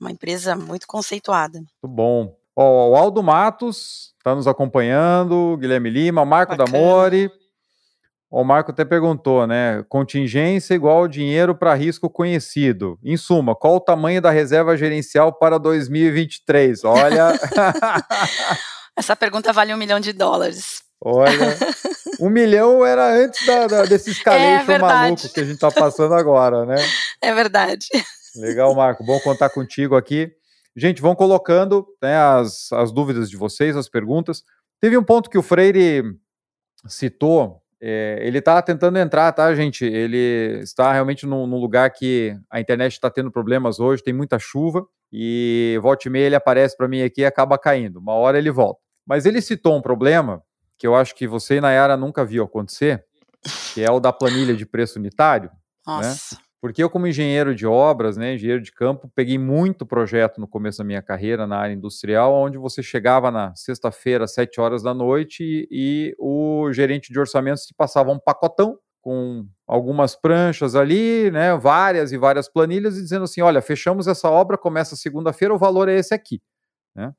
[0.00, 1.58] uma empresa muito conceituada.
[1.58, 2.36] Muito bom.
[2.56, 6.72] Ó, o Aldo Matos está nos acompanhando, Guilherme Lima, Marco Bacana.
[6.72, 7.30] Damori.
[8.30, 9.84] O Marco até perguntou, né?
[9.88, 12.98] Contingência igual dinheiro para risco conhecido.
[13.04, 16.82] Em suma, qual o tamanho da reserva gerencial para 2023?
[16.84, 17.32] Olha.
[18.96, 20.82] Essa pergunta vale um milhão de dólares.
[21.00, 21.56] Olha,
[22.18, 26.14] um milhão era antes da, da, desse escalation é maluco que a gente está passando
[26.14, 26.76] agora, né?
[27.20, 27.86] É verdade.
[28.34, 29.04] Legal, Marco.
[29.04, 30.32] Bom contar contigo aqui.
[30.76, 34.44] Gente, vão colocando né, as, as dúvidas de vocês, as perguntas.
[34.78, 36.02] Teve um ponto que o Freire
[36.86, 39.84] citou, é, ele está tentando entrar, tá, gente?
[39.84, 44.86] Ele está realmente num, lugar que a internet está tendo problemas hoje, tem muita chuva,
[45.10, 47.98] e volta e meia ele aparece para mim aqui e acaba caindo.
[47.98, 48.80] Uma hora ele volta.
[49.06, 50.42] Mas ele citou um problema
[50.76, 53.04] que eu acho que você e Nayara nunca viu acontecer,
[53.72, 55.48] que é o da planilha de preço unitário.
[55.48, 55.56] Né?
[55.86, 56.34] Nossa.
[56.34, 56.42] Né?
[56.60, 60.78] Porque eu, como engenheiro de obras, né, engenheiro de campo, peguei muito projeto no começo
[60.78, 64.94] da minha carreira na área industrial, onde você chegava na sexta-feira, às sete horas da
[64.94, 71.30] noite, e, e o gerente de orçamentos te passava um pacotão com algumas pranchas ali,
[71.30, 75.58] né, várias e várias planilhas, e dizendo assim: olha, fechamos essa obra, começa segunda-feira, o
[75.58, 76.42] valor é esse aqui.
[76.94, 77.12] Né?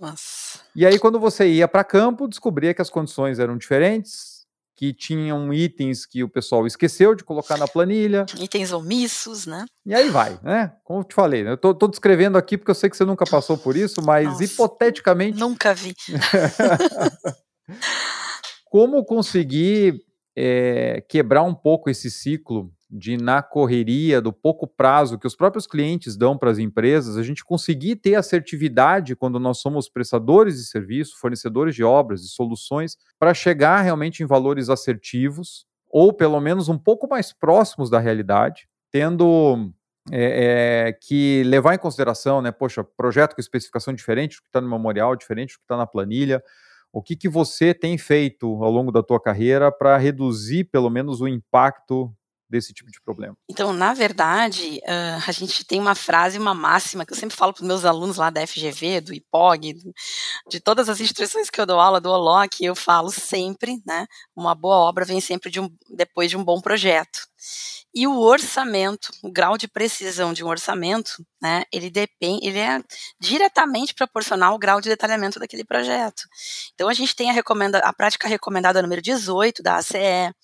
[0.00, 0.60] Nossa.
[0.74, 4.37] E aí, quando você ia para campo, descobria que as condições eram diferentes,
[4.78, 8.24] que tinham itens que o pessoal esqueceu de colocar na planilha.
[8.40, 9.64] Itens omissos, né?
[9.84, 10.72] E aí vai, né?
[10.84, 13.24] Como eu te falei, eu tô, tô descrevendo aqui porque eu sei que você nunca
[13.28, 15.36] passou por isso, mas Nossa, hipoteticamente.
[15.36, 15.96] Nunca vi.
[18.70, 20.00] Como conseguir
[20.36, 25.66] é, quebrar um pouco esse ciclo de na correria, do pouco prazo que os próprios
[25.66, 30.64] clientes dão para as empresas, a gente conseguir ter assertividade quando nós somos prestadores de
[30.64, 36.68] serviço, fornecedores de obras e soluções, para chegar realmente em valores assertivos, ou pelo menos
[36.68, 39.70] um pouco mais próximos da realidade, tendo
[40.10, 44.60] é, é, que levar em consideração, né, poxa, projeto com especificação diferente do que está
[44.60, 46.42] no memorial, diferente do que está na planilha,
[46.90, 51.20] o que, que você tem feito ao longo da tua carreira para reduzir pelo menos
[51.20, 52.10] o impacto
[52.48, 53.36] desse tipo de problema?
[53.48, 57.52] Então, na verdade, uh, a gente tem uma frase, uma máxima que eu sempre falo
[57.52, 59.92] para os meus alunos lá da FGV, do IPOG, do,
[60.48, 64.06] de todas as instituições que eu dou aula, do OLOC, eu falo sempre, né?
[64.34, 67.20] Uma boa obra vem sempre de um, depois de um bom projeto.
[67.94, 72.82] E o orçamento, o grau de precisão de um orçamento, né, ele depende, ele é
[73.18, 76.22] diretamente proporcional ao grau de detalhamento daquele projeto.
[76.74, 80.34] Então a gente tem a, recomenda, a prática recomendada número 18 da ACE,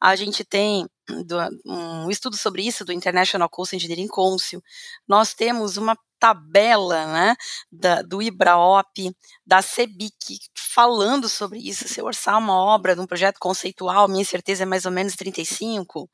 [0.00, 4.62] a gente tem do, um estudo sobre isso do International Coast Engineering Council.
[5.06, 7.36] Nós temos uma tabela né,
[7.70, 9.14] da, do IBRAOP,
[9.46, 11.86] da CEBIC, falando sobre isso.
[11.86, 16.08] Se eu orçar uma obra um projeto conceitual, minha certeza é mais ou menos 35,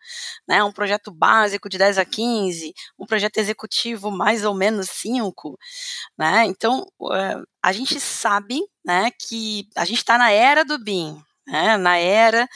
[0.49, 5.57] né, um projeto básico de 10 a 15, um projeto executivo mais ou menos 5.
[6.19, 11.23] Né, então, uh, a gente sabe né, que a gente está na era do BIM,
[11.47, 12.49] né, na era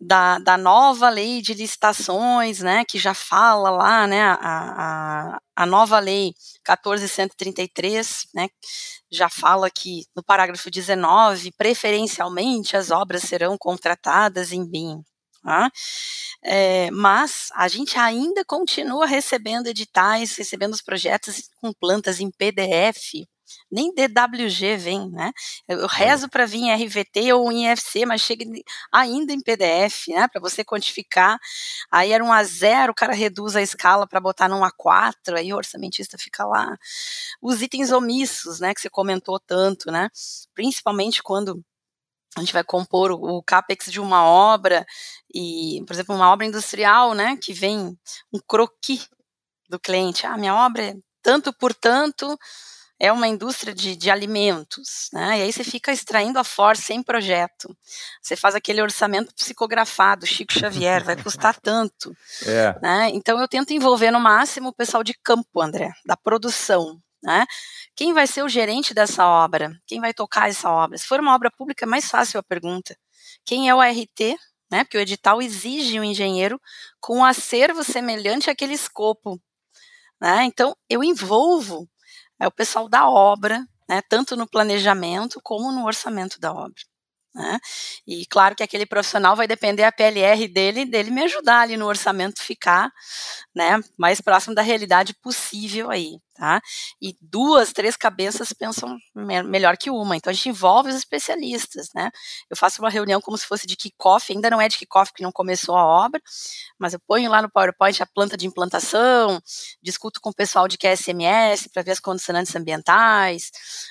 [0.00, 5.66] da, da nova lei de licitações, né, que já fala lá, né, a, a, a
[5.66, 6.34] nova lei
[6.68, 8.48] 1433, né,
[9.10, 15.02] já fala que no parágrafo 19, preferencialmente as obras serão contratadas em BIM.
[15.42, 15.70] Tá?
[16.42, 23.26] É, mas a gente ainda continua recebendo editais, recebendo os projetos com plantas em PDF,
[23.70, 25.32] nem DWG vem, né?
[25.68, 28.44] Eu rezo para vir em RVT ou em IFC, mas chega
[28.92, 30.28] ainda em PDF, né?
[30.28, 31.38] Para você quantificar.
[31.90, 35.56] Aí era um A0, o cara reduz a escala para botar num A4, aí o
[35.56, 36.76] orçamentista fica lá.
[37.40, 38.74] Os itens omissos, né?
[38.74, 40.08] Que você comentou tanto, né?
[40.54, 41.62] Principalmente quando
[42.36, 44.84] a gente vai compor o, o capex de uma obra
[45.32, 47.96] e, por exemplo, uma obra industrial, né, que vem
[48.32, 49.08] um croquis
[49.68, 50.26] do cliente.
[50.26, 52.38] Ah, minha obra é tanto por tanto,
[52.98, 55.38] é uma indústria de, de alimentos, né?
[55.38, 57.76] E aí você fica extraindo a força em projeto.
[58.22, 62.14] Você faz aquele orçamento psicografado, Chico Xavier, vai custar tanto.
[62.46, 62.78] É.
[62.82, 63.10] Né?
[63.14, 67.00] Então eu tento envolver no máximo o pessoal de campo, André, da produção.
[67.22, 67.46] Né?
[67.96, 69.72] Quem vai ser o gerente dessa obra?
[69.86, 70.98] Quem vai tocar essa obra?
[70.98, 72.96] Se for uma obra pública, é mais fácil a pergunta.
[73.44, 74.36] Quem é o RT?
[74.70, 74.84] Né?
[74.84, 76.60] Porque o edital exige um engenheiro
[77.00, 79.40] com um acervo semelhante àquele escopo.
[80.20, 80.44] Né?
[80.44, 81.88] Então, eu envolvo
[82.40, 86.82] é o pessoal da obra, né, tanto no planejamento como no orçamento da obra.
[87.34, 87.58] Né?
[88.06, 91.86] E claro que aquele profissional vai depender a PLR dele, dele me ajudar ali no
[91.86, 92.92] orçamento ficar
[93.54, 96.60] né, mais próximo da realidade possível aí tá?
[97.00, 100.16] E duas, três cabeças pensam me melhor que uma.
[100.16, 102.10] Então a gente envolve os especialistas, né?
[102.50, 105.22] Eu faço uma reunião como se fosse de kickoff, ainda não é de kickoff porque
[105.22, 106.20] não começou a obra,
[106.78, 109.40] mas eu ponho lá no PowerPoint a planta de implantação,
[109.82, 113.50] discuto com o pessoal de QSMS para ver as condicionantes ambientais,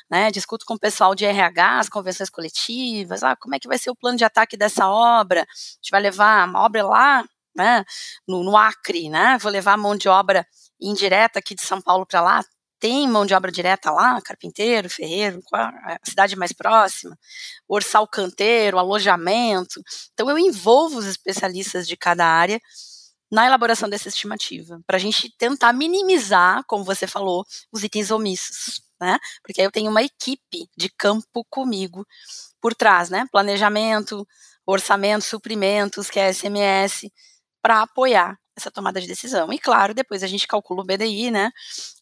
[0.09, 0.31] né?
[0.31, 3.89] Discuto com o pessoal de RH, as convenções coletivas, ah, como é que vai ser
[3.89, 5.41] o plano de ataque dessa obra?
[5.41, 7.83] A gente vai levar uma obra lá, né?
[8.27, 9.37] No, no Acre, né?
[9.41, 10.45] Vou levar mão de obra
[10.79, 12.43] indireta aqui de São Paulo para lá,
[12.83, 17.17] tem mão de obra direta lá, carpinteiro, ferreiro, a cidade mais próxima,
[17.65, 19.81] orçar o canteiro, alojamento.
[20.11, 22.59] Então eu envolvo os especialistas de cada área
[23.31, 28.81] na elaboração dessa estimativa, para a gente tentar minimizar, como você falou, os itens omissos,
[28.99, 29.17] né?
[29.41, 32.05] Porque aí eu tenho uma equipe de campo comigo
[32.61, 33.25] por trás, né?
[33.31, 34.27] Planejamento,
[34.65, 37.09] orçamento, suprimentos, que é SMS,
[37.63, 39.51] para apoiar essa tomada de decisão.
[39.51, 41.51] E claro, depois a gente calcula o BDI, né?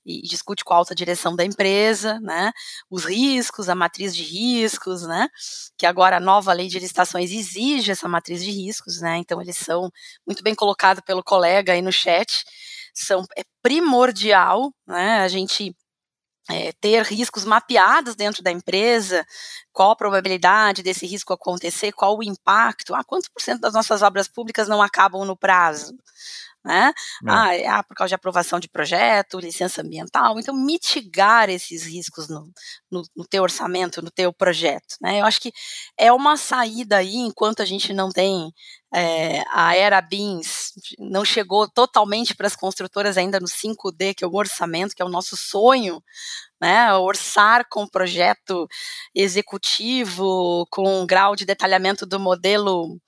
[0.05, 2.51] E discute com a alta direção da empresa, né?
[2.89, 5.29] Os riscos, a matriz de riscos, né?
[5.77, 9.17] Que agora a nova lei de licitações exige essa matriz de riscos, né?
[9.17, 9.89] Então eles são
[10.27, 12.43] muito bem colocados pelo colega aí no chat.
[12.93, 15.19] São é primordial, né?
[15.21, 15.73] A gente
[16.53, 19.25] é, ter riscos mapeados dentro da empresa,
[19.71, 24.01] qual a probabilidade desse risco acontecer, qual o impacto, ah, quantos por cento das nossas
[24.01, 25.95] obras públicas não acabam no prazo?
[26.63, 26.93] Né?
[27.27, 32.29] Ah, é, ah, por causa de aprovação de projeto, licença ambiental, então mitigar esses riscos
[32.29, 32.51] no,
[32.89, 35.21] no, no teu orçamento, no teu projeto, né?
[35.21, 35.51] Eu acho que
[35.97, 38.53] é uma saída aí, enquanto a gente não tem
[38.93, 44.27] é, a era BINS não chegou totalmente para as construtoras ainda no 5D, que é
[44.27, 46.03] o orçamento, que é o nosso sonho,
[46.61, 46.93] né?
[46.93, 48.67] Orçar com projeto
[49.15, 52.99] executivo, com um grau de detalhamento do modelo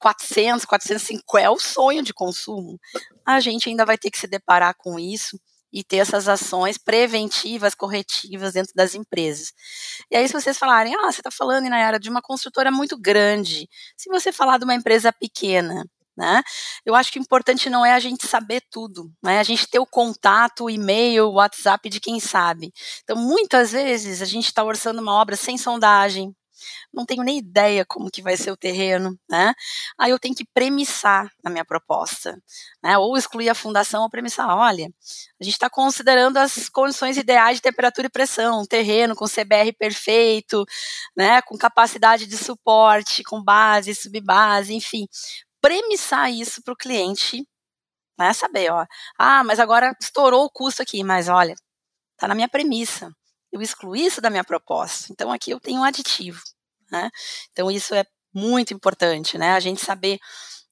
[0.00, 2.78] 400, 405, é o sonho de consumo.
[3.24, 5.38] A gente ainda vai ter que se deparar com isso
[5.72, 9.52] e ter essas ações preventivas, corretivas dentro das empresas.
[10.10, 13.68] E aí, se vocês falarem, ah, você está falando, Inayara, de uma construtora muito grande,
[13.96, 15.84] se você falar de uma empresa pequena,
[16.16, 16.42] né?
[16.84, 19.38] Eu acho que o importante não é a gente saber tudo, né?
[19.38, 22.72] A gente ter o contato, o e-mail, o WhatsApp de quem sabe.
[23.02, 26.34] Então, muitas vezes a gente está orçando uma obra sem sondagem,
[26.92, 29.54] não tenho nem ideia como que vai ser o terreno, né?
[29.98, 32.40] Aí eu tenho que premissar na minha proposta,
[32.82, 32.96] né?
[32.98, 34.48] Ou excluir a fundação ou premissar.
[34.56, 34.86] Olha,
[35.40, 39.72] a gente está considerando as condições ideais de temperatura e pressão, um terreno com CBR
[39.78, 40.64] perfeito,
[41.16, 41.42] né?
[41.42, 45.06] Com capacidade de suporte, com base, subbase, enfim,
[45.66, 47.46] premissar isso para o cliente,
[48.18, 48.32] né?
[48.32, 48.86] Saber, ó,
[49.18, 51.54] ah, mas agora estourou o custo aqui, mas olha,
[52.18, 53.12] tá na minha premissa
[53.56, 55.12] eu excluí isso da minha proposta.
[55.12, 56.40] Então aqui eu tenho um aditivo.
[56.90, 57.10] Né?
[57.52, 59.52] Então isso é muito importante, né?
[59.52, 60.18] A gente saber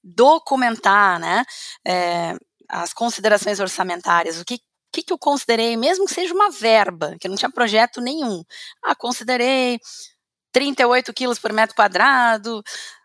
[0.02, 1.44] documentar, né?
[1.86, 2.36] É,
[2.68, 4.58] as considerações orçamentárias, o que
[4.92, 8.44] que, que eu considerei, mesmo que seja uma verba, que não tinha projeto nenhum.
[8.80, 9.80] Ah, considerei
[10.52, 12.62] 38 quilos por metro quadrado,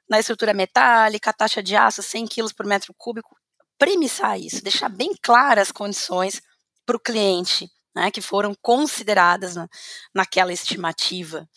[0.10, 3.36] na estrutura metálica, taxa de aço 100 quilos por metro cúbico.
[3.78, 6.41] Premissar isso, deixar bem claras as condições
[6.86, 9.67] para o cliente, né, que foram consideradas na,
[10.13, 11.48] naquela estimativa.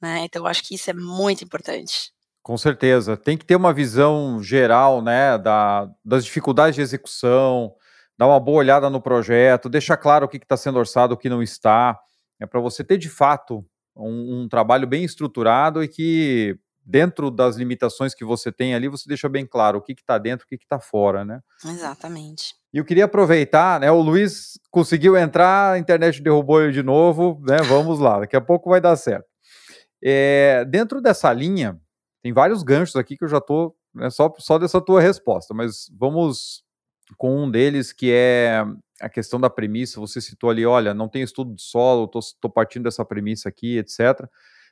[0.00, 0.24] Né?
[0.24, 2.12] Então, eu acho que isso é muito importante.
[2.42, 3.16] Com certeza.
[3.16, 7.74] Tem que ter uma visão geral né, da, das dificuldades de execução,
[8.18, 11.28] dar uma boa olhada no projeto, deixar claro o que está sendo orçado, o que
[11.28, 11.98] não está.
[12.40, 17.56] É para você ter, de fato, um, um trabalho bem estruturado e que dentro das
[17.56, 20.56] limitações que você tem ali, você deixa bem claro o que está dentro, o que
[20.56, 21.40] está fora, né?
[21.64, 22.54] Exatamente.
[22.72, 23.90] E eu queria aproveitar, né?
[23.90, 27.58] O Luiz conseguiu entrar, a internet derrubou ele de novo, né?
[27.58, 29.26] Vamos lá, daqui a pouco vai dar certo.
[30.02, 31.78] É, dentro dessa linha,
[32.22, 35.90] tem vários ganchos aqui que eu já estou né, só, só dessa tua resposta, mas
[35.98, 36.64] vamos
[37.16, 38.64] com um deles que é
[39.00, 40.00] a questão da premissa.
[40.00, 44.26] Você citou ali, olha, não tem estudo de solo, estou partindo dessa premissa aqui, etc.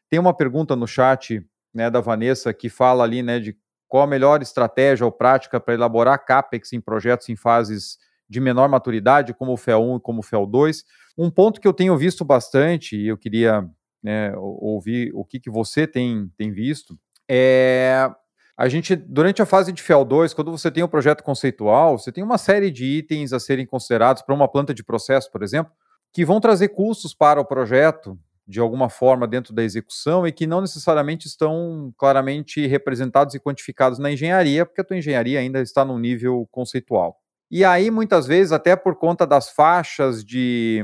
[0.09, 4.07] Tem uma pergunta no chat né, da Vanessa, que fala ali né, de qual a
[4.07, 9.53] melhor estratégia ou prática para elaborar CAPEX em projetos em fases de menor maturidade, como
[9.53, 10.83] o FEL1 e como o FEL2.
[11.17, 13.67] Um ponto que eu tenho visto bastante, e eu queria
[14.03, 18.11] né, ouvir o que, que você tem, tem visto, é
[18.59, 22.25] a gente, durante a fase de FEL2, quando você tem um projeto conceitual, você tem
[22.25, 25.73] uma série de itens a serem considerados para uma planta de processo, por exemplo,
[26.13, 30.47] que vão trazer custos para o projeto, de alguma forma dentro da execução e que
[30.47, 35.85] não necessariamente estão claramente representados e quantificados na engenharia, porque a tua engenharia ainda está
[35.85, 37.19] num nível conceitual.
[37.51, 40.83] E aí, muitas vezes, até por conta das faixas de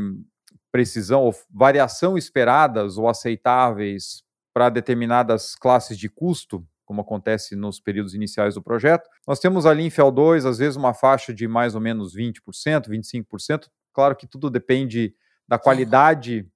[0.70, 4.22] precisão ou variação esperadas ou aceitáveis
[4.52, 9.84] para determinadas classes de custo, como acontece nos períodos iniciais do projeto, nós temos ali
[9.84, 13.68] em FEL2, às vezes, uma faixa de mais ou menos 20%, 25%.
[13.90, 15.14] Claro que tudo depende
[15.48, 16.46] da qualidade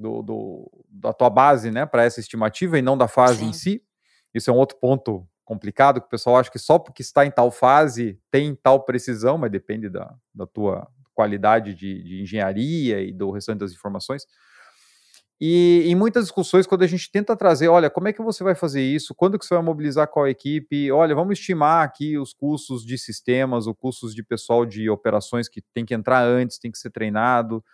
[0.00, 3.48] do, do, da tua base né, para essa estimativa e não da fase Sim.
[3.48, 3.82] em si.
[4.34, 7.30] Isso é um outro ponto complicado, que o pessoal acha que só porque está em
[7.30, 13.12] tal fase tem tal precisão, mas depende da, da tua qualidade de, de engenharia e
[13.12, 14.24] do restante das informações.
[15.40, 18.54] E em muitas discussões, quando a gente tenta trazer, olha, como é que você vai
[18.54, 19.14] fazer isso?
[19.14, 20.92] Quando que você vai mobilizar qual equipe?
[20.92, 25.62] Olha, vamos estimar aqui os custos de sistemas, os custos de pessoal de operações que
[25.74, 27.64] tem que entrar antes, tem que ser treinado,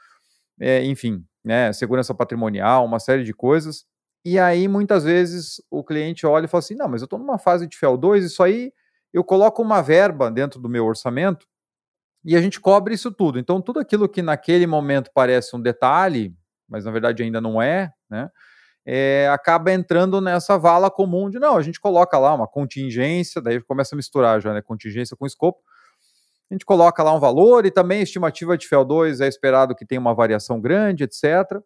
[0.61, 3.87] é, enfim, né, segurança patrimonial, uma série de coisas.
[4.25, 7.39] E aí, muitas vezes, o cliente olha e fala assim: não, mas eu estou numa
[7.39, 8.73] fase de FEL 2, isso aí
[9.13, 11.47] eu coloco uma verba dentro do meu orçamento
[12.25, 13.39] e a gente cobre isso tudo.
[13.39, 16.35] Então, tudo aquilo que naquele momento parece um detalhe,
[16.69, 18.29] mas na verdade ainda não é, né?
[18.87, 23.61] é, acaba entrando nessa vala comum de não, a gente coloca lá uma contingência, daí
[23.61, 24.63] começa a misturar já, né?
[24.63, 25.59] Contingência com escopo.
[26.51, 29.85] A gente coloca lá um valor e também a estimativa de FEL2 é esperado que
[29.85, 31.61] tenha uma variação grande, etc.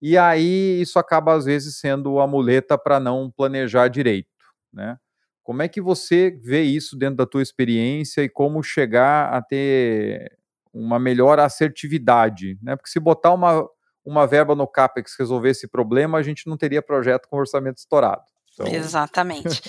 [0.00, 4.28] E aí isso acaba às vezes sendo a muleta para não planejar direito,
[4.72, 4.98] né?
[5.42, 10.38] Como é que você vê isso dentro da tua experiência e como chegar a ter
[10.72, 12.76] uma melhor assertividade, né?
[12.76, 13.68] Porque se botar uma,
[14.04, 18.22] uma verba no CAPEX resolver esse problema, a gente não teria projeto com orçamento estourado.
[18.52, 18.66] Então...
[18.66, 19.62] Exatamente.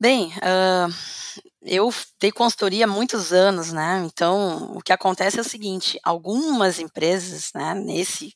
[0.00, 0.92] Bem, uh,
[1.62, 4.02] eu dei consultoria há muitos anos, né?
[4.04, 8.34] Então, o que acontece é o seguinte: algumas empresas, né, nesse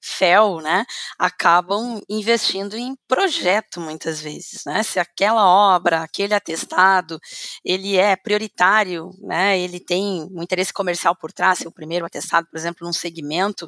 [0.00, 0.84] FEL, né,
[1.18, 4.82] acabam investindo em projeto muitas vezes, né?
[4.82, 7.18] Se aquela obra, aquele atestado,
[7.64, 9.58] ele é prioritário, né?
[9.58, 13.64] Ele tem um interesse comercial por trás, se o primeiro atestado, por exemplo, num segmento,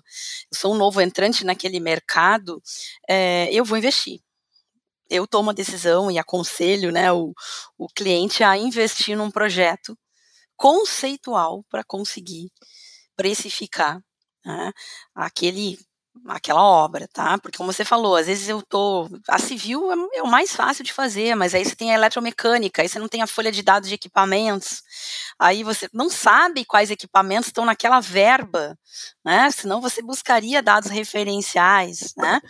[0.52, 2.62] eu sou um novo entrante naquele mercado,
[3.08, 4.20] é, eu vou investir
[5.10, 7.32] eu tomo a decisão e aconselho né, o,
[7.78, 9.96] o cliente a investir num projeto
[10.56, 12.50] conceitual para conseguir
[13.16, 14.00] precificar
[14.44, 14.72] né,
[15.14, 15.78] aquele
[16.26, 17.38] aquela obra, tá?
[17.38, 20.84] Porque como você falou, às vezes eu tô, a civil é, é, o mais fácil
[20.84, 23.62] de fazer, mas aí você tem a eletromecânica, aí você não tem a folha de
[23.62, 24.82] dados de equipamentos,
[25.38, 28.78] aí você não sabe quais equipamentos estão naquela verba,
[29.24, 29.50] né?
[29.50, 32.40] Senão você buscaria dados referenciais, né?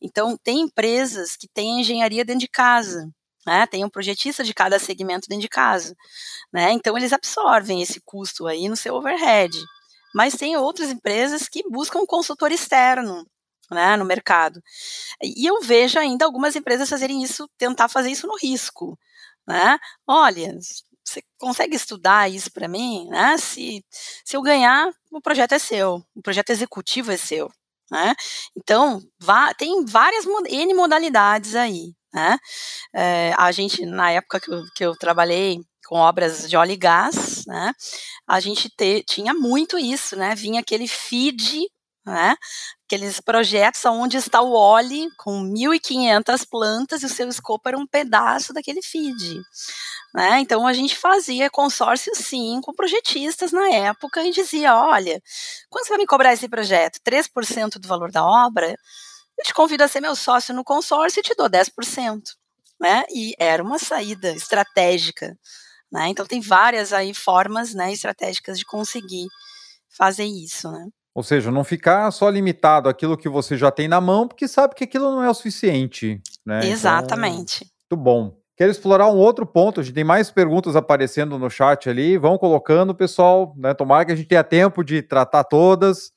[0.00, 3.08] Então tem empresas que têm engenharia dentro de casa,
[3.46, 3.66] né?
[3.66, 5.96] Tem um projetista de cada segmento dentro de casa,
[6.52, 6.72] né?
[6.72, 9.56] Então eles absorvem esse custo aí no seu overhead
[10.14, 13.26] mas tem outras empresas que buscam um consultor externo,
[13.70, 14.62] né, no mercado.
[15.22, 18.98] E eu vejo ainda algumas empresas fazerem isso, tentar fazer isso no risco,
[19.46, 19.78] né?
[20.06, 20.58] Olha,
[21.04, 23.36] você consegue estudar isso para mim, né?
[23.38, 23.84] Se,
[24.24, 27.50] se eu ganhar, o projeto é seu, o projeto executivo é seu,
[27.90, 28.14] né?
[28.56, 32.38] Então, vá, tem várias N modalidades aí, né?
[32.94, 36.76] É, a gente, na época que eu, que eu trabalhei com obras de óleo e
[36.76, 37.72] gás, né,
[38.26, 41.60] a gente te, tinha muito isso, né, vinha aquele feed,
[42.04, 42.34] né,
[42.86, 47.86] aqueles projetos onde está o óleo com 1.500 plantas e o seu escopo era um
[47.86, 49.40] pedaço daquele feed.
[50.14, 50.40] Né?
[50.40, 55.22] Então a gente fazia consórcio sim com projetistas na época e dizia, olha,
[55.70, 57.00] quando você vai me cobrar esse projeto?
[57.02, 58.76] 3% do valor da obra?
[59.38, 62.20] Eu te convido a ser meu sócio no consórcio e te dou 10%.
[62.78, 63.04] Né?
[63.10, 65.34] E era uma saída estratégica
[65.92, 66.08] né?
[66.08, 69.26] Então tem várias aí formas né, estratégicas de conseguir
[69.96, 70.70] fazer isso.
[70.70, 70.88] Né?
[71.14, 74.74] Ou seja, não ficar só limitado àquilo que você já tem na mão, porque sabe
[74.74, 76.20] que aquilo não é o suficiente.
[76.46, 76.60] Né?
[76.60, 77.64] Então, Exatamente.
[77.64, 78.42] Então, muito bom.
[78.56, 79.80] Quero explorar um outro ponto.
[79.80, 82.16] A gente tem mais perguntas aparecendo no chat ali.
[82.16, 83.54] Vão colocando, pessoal.
[83.56, 83.74] Né?
[83.74, 86.12] Tomara que a gente tenha tempo de tratar todas.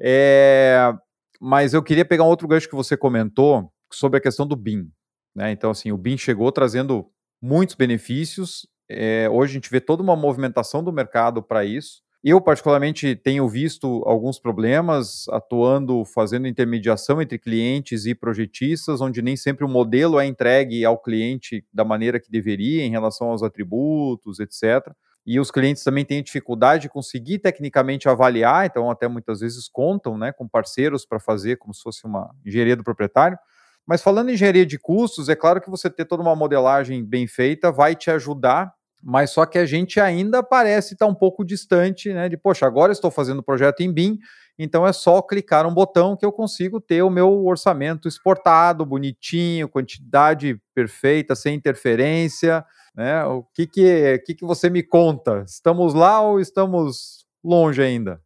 [0.00, 0.92] É...
[1.40, 4.90] Mas eu queria pegar um outro gancho que você comentou sobre a questão do BIM.
[5.34, 5.52] Né?
[5.52, 7.06] Então, assim, o BIM chegou trazendo
[7.42, 12.04] muitos benefícios é, hoje a gente vê toda uma movimentação do mercado para isso.
[12.24, 19.36] Eu, particularmente, tenho visto alguns problemas atuando, fazendo intermediação entre clientes e projetistas, onde nem
[19.36, 24.40] sempre o modelo é entregue ao cliente da maneira que deveria em relação aos atributos,
[24.40, 24.92] etc.
[25.24, 30.18] E os clientes também têm dificuldade de conseguir tecnicamente avaliar, então até muitas vezes contam
[30.18, 33.38] né, com parceiros para fazer como se fosse uma engenharia do proprietário.
[33.86, 37.28] Mas falando em engenharia de custos, é claro que você ter toda uma modelagem bem
[37.28, 38.72] feita vai te ajudar
[39.08, 42.28] mas só que a gente ainda parece estar um pouco distante, né?
[42.28, 44.18] De, poxa, agora estou fazendo o projeto em BIM,
[44.58, 49.68] então é só clicar um botão que eu consigo ter o meu orçamento exportado, bonitinho,
[49.68, 52.64] quantidade perfeita, sem interferência,
[52.96, 53.24] né?
[53.26, 55.44] O que que, que, que você me conta?
[55.46, 58.20] Estamos lá ou estamos longe ainda?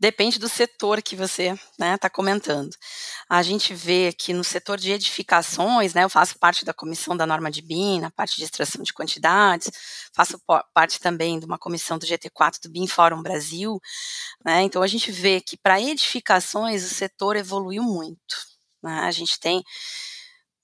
[0.00, 2.70] Depende do setor que você está né, tá comentando.
[3.28, 7.26] A gente vê que no setor de edificações, né, eu faço parte da comissão da
[7.26, 9.68] norma de BIM, na parte de extração de quantidades,
[10.14, 10.40] faço
[10.72, 13.80] parte também de uma comissão do GT4 do BIM Fórum Brasil,
[14.44, 18.36] né, então a gente vê que para edificações o setor evoluiu muito.
[18.80, 19.64] Né, a gente tem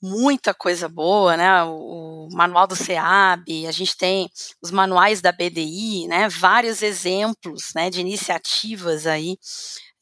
[0.04, 1.64] muita coisa boa, né?
[1.64, 4.30] O, o, manual do SEAB, a gente tem
[4.62, 6.28] os manuais da BDI, né?
[6.28, 7.88] Vários exemplos, né?
[7.88, 9.38] De iniciativas aí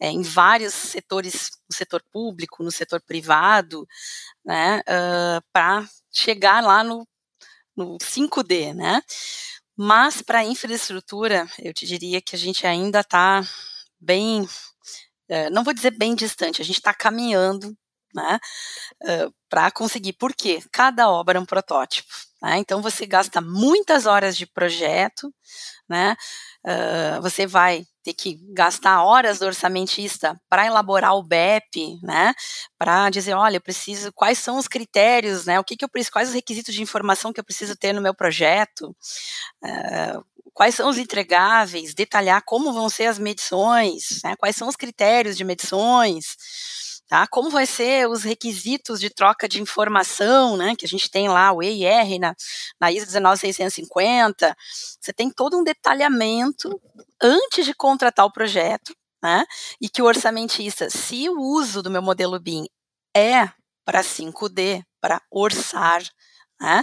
[0.01, 3.87] é, em vários setores, no setor público, no setor privado,
[4.45, 4.81] né?
[4.81, 7.07] Uh, Para chegar lá no,
[7.77, 9.03] no 5D, né?
[9.77, 13.43] Mas para infraestrutura, eu te diria que a gente ainda está
[14.01, 17.77] bem, uh, não vou dizer bem distante, a gente está caminhando
[18.15, 18.39] né,
[19.05, 20.15] uh, para conseguir.
[20.15, 20.63] Por quê?
[20.73, 22.13] Cada obra é um protótipo.
[22.43, 22.59] Né?
[22.59, 25.33] Então você gasta muitas horas de projeto,
[25.89, 26.17] né?
[26.65, 32.35] Uh, você vai ter que gastar horas do orçamentista para elaborar o BEP, né?
[32.79, 35.61] Para dizer, olha, eu preciso, quais são os critérios, né?
[35.61, 38.03] O que, que eu preciso, quais os requisitos de informação que eu preciso ter no
[38.03, 38.95] meu projeto,
[39.65, 44.37] uh, quais são os entregáveis, detalhar como vão ser as medições, né?
[44.37, 46.37] quais são os critérios de medições
[47.13, 47.27] tá?
[47.27, 50.75] Como vai ser os requisitos de troca de informação, né?
[50.75, 52.35] Que a gente tem lá o EIR na,
[52.81, 54.57] na ISO 19650.
[54.99, 56.81] Você tem todo um detalhamento
[57.23, 59.45] antes de contratar o projeto, né?
[59.79, 62.65] E que o orçamentista, se o uso do meu modelo BIM
[63.15, 63.47] é
[63.85, 66.03] para 5D, para orçar,
[66.59, 66.83] né?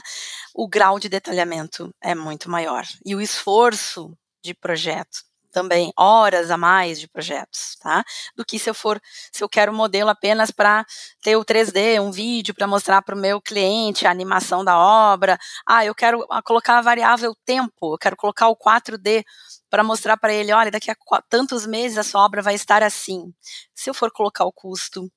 [0.53, 6.57] O grau de detalhamento é muito maior e o esforço de projeto também horas a
[6.57, 8.03] mais de projetos, tá?
[8.35, 10.85] Do que se eu for, se eu quero um modelo apenas para
[11.21, 15.37] ter o 3D, um vídeo para mostrar para o meu cliente a animação da obra.
[15.65, 19.23] Ah, eu quero ah, colocar a variável tempo, eu quero colocar o 4D
[19.69, 20.95] para mostrar para ele, olha, daqui a
[21.29, 23.33] tantos meses a sua obra vai estar assim.
[23.75, 25.09] Se eu for colocar o custo,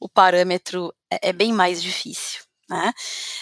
[0.00, 2.46] o parâmetro é, é bem mais difícil.
[2.68, 2.92] Né?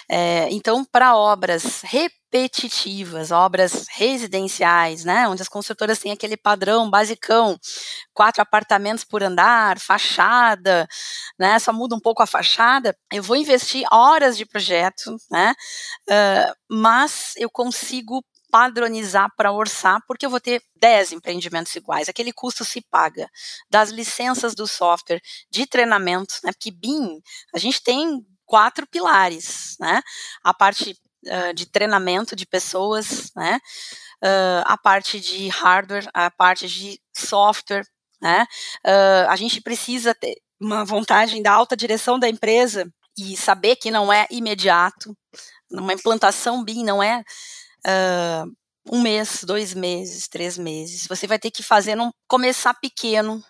[0.09, 7.59] É, então, para obras repetitivas, obras residenciais, né, onde as construtoras têm aquele padrão basicão,
[8.13, 10.87] quatro apartamentos por andar, fachada,
[11.39, 15.55] né, só muda um pouco a fachada, eu vou investir horas de projeto, né,
[16.11, 18.23] uh, mas eu consigo
[18.55, 22.09] padronizar para orçar, porque eu vou ter 10 empreendimentos iguais.
[22.09, 23.29] Aquele custo se paga
[23.69, 25.21] das licenças do software,
[25.51, 26.53] de treinamento, né?
[26.53, 27.21] Porque BIM,
[27.53, 30.03] a gente tem quatro pilares, né?
[30.43, 33.59] A parte uh, de treinamento de pessoas, né?
[34.23, 37.85] Uh, a parte de hardware, a parte de software,
[38.21, 38.47] né?
[38.87, 43.91] Uh, a gente precisa ter uma vontade da alta direção da empresa e saber que
[43.91, 45.17] não é imediato.
[45.71, 47.23] Uma implantação BIM não é
[48.91, 51.07] um mês, dois meses, três meses.
[51.07, 53.43] Você vai ter que fazer num, começar pequeno,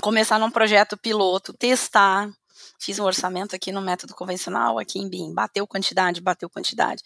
[0.00, 2.28] começar num projeto piloto, testar,
[2.80, 7.02] fiz um orçamento aqui no método convencional, aqui em BIM, bateu quantidade, bateu quantidade,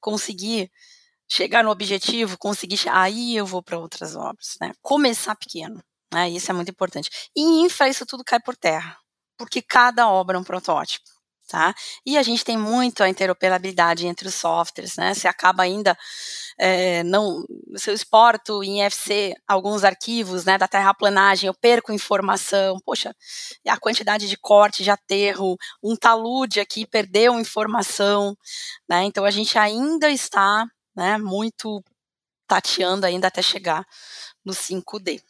[0.00, 0.70] consegui
[1.28, 4.72] chegar no objetivo, conseguir, aí eu vou para outras obras, né?
[4.82, 5.82] Começar pequeno,
[6.12, 6.30] né?
[6.30, 7.10] Isso é muito importante.
[7.36, 8.96] E em infra isso tudo cai por terra,
[9.36, 11.17] porque cada obra é um protótipo
[11.48, 11.74] tá?
[12.04, 15.14] E a gente tem muito a interoperabilidade entre os softwares, né?
[15.14, 15.96] Você acaba ainda
[16.58, 17.44] é, não,
[17.76, 23.14] se eu exporto em FC alguns arquivos, né, da terraplanagem, eu perco informação, poxa,
[23.66, 28.36] a quantidade de corte de aterro, um talude aqui perdeu informação,
[28.88, 29.04] né?
[29.04, 31.82] Então a gente ainda está, né, muito
[32.48, 33.86] tateando ainda até chegar
[34.44, 35.22] no 5D.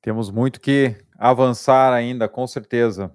[0.00, 3.12] Temos muito que avançar ainda, com certeza.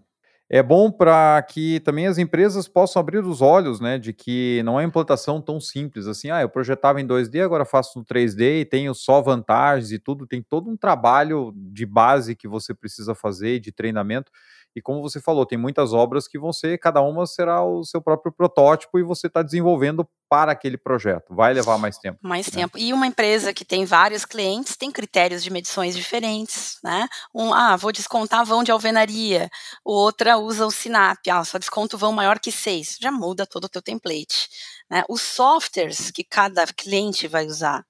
[0.49, 4.79] É bom para que também as empresas possam abrir os olhos, né, de que não
[4.79, 6.29] é implantação tão simples assim.
[6.31, 10.25] Ah, eu projetava em 2D, agora faço no 3D e tenho só vantagens e tudo.
[10.25, 14.31] Tem todo um trabalho de base que você precisa fazer, de treinamento.
[14.77, 17.99] E como você falou, tem muitas obras que vão ser, cada uma será o seu
[17.99, 21.33] próprio protótipo e você está desenvolvendo para aquele projeto.
[21.33, 22.19] Vai levar mais tempo.
[22.21, 22.61] Mais né?
[22.61, 22.77] tempo.
[22.77, 27.07] E uma empresa que tem vários clientes tem critérios de medições diferentes, né?
[27.33, 29.49] Um, ah, vou descontar vão de alvenaria.
[29.83, 31.27] Outra usa o Sinap.
[31.27, 32.99] Ah, só desconto vão maior que seis.
[33.01, 34.47] Já muda todo o teu template.
[34.91, 35.03] Né?
[35.09, 37.83] Os softwares que cada cliente vai usar,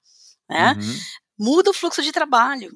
[0.49, 0.73] né?
[0.79, 0.99] Uhum.
[1.37, 2.71] Muda o fluxo de trabalho.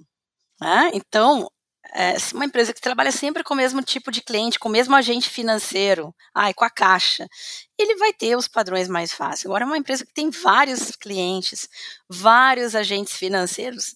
[0.59, 0.91] Né?
[0.93, 1.49] Então,
[1.93, 4.95] é, uma empresa que trabalha sempre com o mesmo tipo de cliente, com o mesmo
[4.95, 7.27] agente financeiro, ai, com a caixa,
[7.77, 9.45] ele vai ter os padrões mais fáceis.
[9.45, 11.67] Agora, uma empresa que tem vários clientes,
[12.09, 13.93] vários agentes financeiros,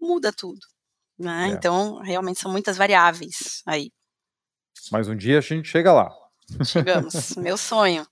[0.00, 0.60] muda tudo.
[1.18, 1.50] Né?
[1.50, 1.52] É.
[1.52, 3.90] Então, realmente são muitas variáveis aí.
[4.90, 6.10] Mas um dia a gente chega lá.
[6.64, 8.06] Chegamos, meu sonho.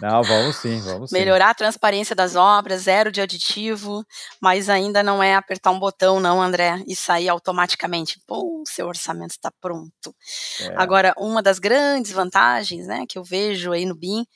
[0.00, 1.16] Não, vamos sim, vamos sim.
[1.16, 4.04] Melhorar a transparência das obras, zero de aditivo,
[4.40, 8.20] mas ainda não é apertar um botão, não, André, e sair automaticamente.
[8.26, 10.14] Pô, seu orçamento está pronto.
[10.60, 10.74] É.
[10.76, 14.26] Agora, uma das grandes vantagens, né, que eu vejo aí no BIM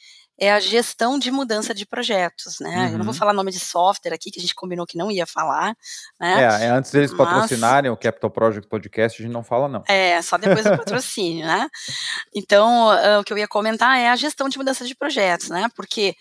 [0.41, 2.70] é a gestão de mudança de projetos, né?
[2.70, 2.84] Uhum.
[2.84, 3.18] Eu não vou uhum.
[3.18, 5.76] falar nome de software aqui, que a gente combinou que não ia falar,
[6.18, 6.43] né?
[6.43, 9.84] É, é antes deles Mas, patrocinarem o Capital Project Podcast, a gente não fala não.
[9.86, 11.68] É, só depois do patrocínio, né?
[12.34, 15.68] Então, uh, o que eu ia comentar é a gestão de mudança de projetos, né?
[15.76, 16.16] Porque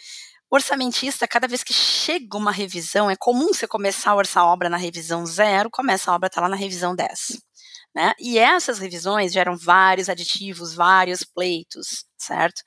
[0.51, 4.67] orçamentista, cada vez que chega uma revisão, é comum você começar a orçar a obra
[4.67, 7.48] na revisão zero, começa a obra tá lá na revisão 10.
[7.95, 8.13] Né?
[8.19, 12.61] E essas revisões geram vários aditivos, vários pleitos, certo?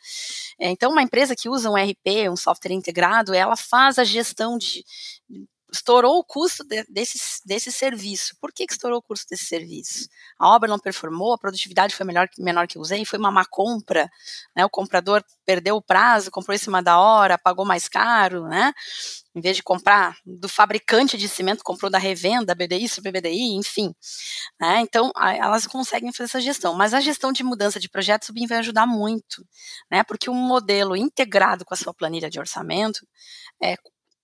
[0.59, 4.85] Então, uma empresa que usa um RP, um software integrado, ela faz a gestão de
[5.73, 8.37] estourou o custo de, desse, desse serviço.
[8.41, 10.07] Por que, que estourou o custo desse serviço?
[10.39, 14.11] A obra não performou, a produtividade foi melhor, menor que usei, foi uma má compra,
[14.55, 14.65] né?
[14.67, 18.73] O comprador perdeu o prazo, comprou em cima da hora, pagou mais caro, né?
[19.35, 23.95] Em vez de comprar do fabricante de cimento, comprou da revenda, BDI, BBDI, enfim.
[24.61, 24.81] Né?
[24.81, 26.75] Então, elas conseguem fazer essa gestão.
[26.75, 29.47] Mas a gestão de mudança de projetos, o BIM vai ajudar muito,
[29.91, 30.05] né?
[30.05, 33.07] Porque um modelo integrado com a sua planilha de orçamento
[33.63, 33.77] é,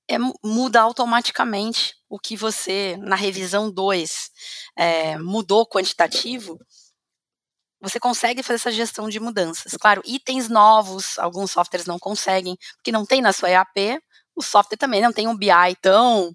[0.09, 4.31] é, muda automaticamente o que você, na revisão 2,
[4.77, 6.59] é, mudou quantitativo,
[7.81, 9.73] você consegue fazer essa gestão de mudanças.
[9.81, 14.01] Claro, itens novos, alguns softwares não conseguem, porque não tem na sua EAP,
[14.35, 15.49] o software também não tem um BI
[15.83, 16.35] tão,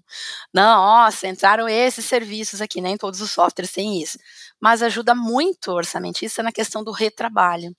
[0.52, 4.18] nossa, entraram esses serviços aqui, nem todos os softwares têm isso.
[4.60, 7.74] Mas ajuda muito o orçamentista na questão do retrabalho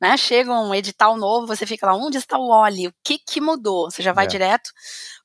[0.00, 0.16] né?
[0.16, 2.90] Chega um edital novo, você fica lá, onde está o óleo?
[2.90, 3.90] O que, que mudou?
[3.90, 4.28] Você já vai é.
[4.28, 4.70] direto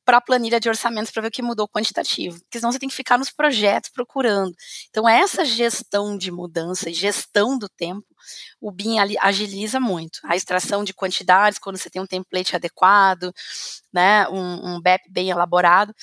[0.03, 2.87] para a planilha de orçamentos para ver o que mudou quantitativo, porque senão você tem
[2.87, 4.53] que ficar nos projetos procurando.
[4.89, 8.05] Então, essa gestão de mudança e gestão do tempo,
[8.61, 10.19] o BIM agiliza muito.
[10.23, 13.33] A extração de quantidades, quando você tem um template adequado,
[13.91, 15.93] né, um, um BEP bem elaborado,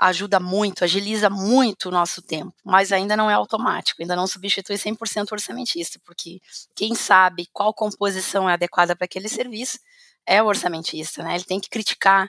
[0.00, 4.76] ajuda muito, agiliza muito o nosso tempo, mas ainda não é automático, ainda não substitui
[4.76, 6.40] 100% o orçamentista, porque
[6.74, 9.78] quem sabe qual composição é adequada para aquele serviço
[10.26, 11.34] é o orçamentista, né?
[11.34, 12.28] Ele tem que criticar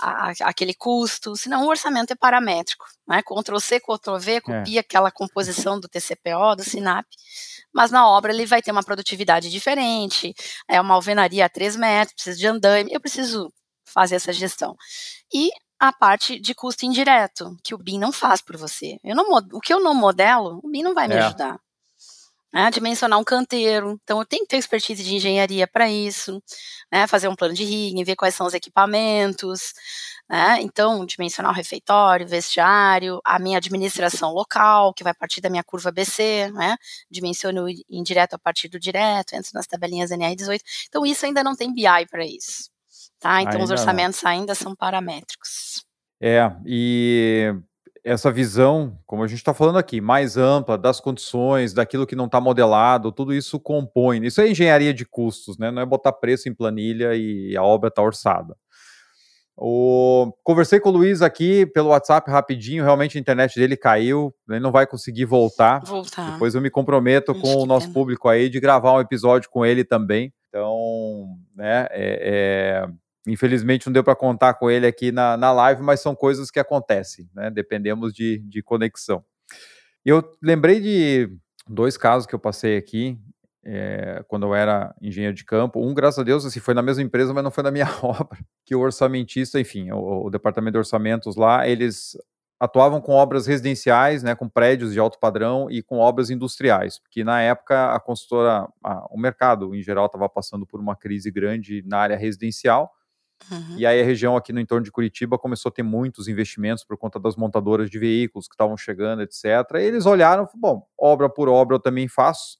[0.00, 3.22] a, a, aquele custo, senão o orçamento é paramétrico, né?
[3.22, 4.40] Ctrl C, Ctrl V, é.
[4.40, 4.80] copia é.
[4.80, 7.06] aquela composição do TCPO, do SINAP,
[7.72, 10.34] mas na obra ele vai ter uma produtividade diferente,
[10.68, 13.52] é uma alvenaria a 3 metros, precisa de andaime, eu preciso
[13.84, 14.76] fazer essa gestão.
[15.32, 18.98] E a parte de custo indireto, que o BIM não faz por você.
[19.04, 21.20] Eu não, o que eu não modelo, o BIM não vai me é.
[21.20, 21.60] ajudar.
[22.50, 26.42] Né, dimensionar um canteiro, então eu tenho que ter expertise de engenharia para isso,
[26.90, 29.74] né, fazer um plano de rigging, ver quais são os equipamentos,
[30.26, 35.62] né, então dimensionar o refeitório, vestiário, a minha administração local, que vai partir da minha
[35.62, 36.78] curva BC, né,
[37.10, 41.70] dimensiono indireto a partir do direto, entro nas tabelinhas NR18, então isso ainda não tem
[41.70, 42.70] BI para isso.
[43.20, 43.42] Tá?
[43.42, 44.30] Então ainda os orçamentos não.
[44.30, 45.67] ainda são paramétricos.
[46.20, 47.54] É, e
[48.04, 52.26] essa visão, como a gente está falando aqui, mais ampla das condições, daquilo que não
[52.26, 54.24] está modelado, tudo isso compõe.
[54.24, 55.70] Isso é engenharia de custos, né?
[55.70, 58.56] Não é botar preço em planilha e a obra está orçada.
[59.56, 60.32] O...
[60.44, 64.70] Conversei com o Luiz aqui pelo WhatsApp rapidinho, realmente a internet dele caiu, ele não
[64.70, 65.80] vai conseguir voltar.
[65.84, 66.32] Voltar.
[66.32, 67.94] Depois eu me comprometo com o nosso pena.
[67.94, 70.32] público aí de gravar um episódio com ele também.
[70.48, 72.88] Então, né, é, é
[73.26, 76.58] Infelizmente não deu para contar com ele aqui na, na live, mas são coisas que
[76.58, 77.50] acontecem, né?
[77.50, 79.24] Dependemos de, de conexão.
[80.04, 81.30] Eu lembrei de
[81.68, 83.18] dois casos que eu passei aqui
[83.64, 85.84] é, quando eu era engenheiro de campo.
[85.84, 88.38] Um, graças a Deus, assim, foi na mesma empresa, mas não foi na minha obra.
[88.64, 92.16] Que o orçamentista, enfim, o, o departamento de orçamentos lá, eles
[92.60, 97.22] atuavam com obras residenciais, né, com prédios de alto padrão e com obras industriais, porque
[97.22, 101.84] na época a consultora, a, o mercado em geral estava passando por uma crise grande
[101.86, 102.90] na área residencial
[103.50, 103.76] Uhum.
[103.78, 106.96] E aí a região aqui no entorno de Curitiba começou a ter muitos investimentos por
[106.96, 109.44] conta das montadoras de veículos que estavam chegando, etc.
[109.74, 112.58] E eles olharam, bom, obra por obra eu também faço.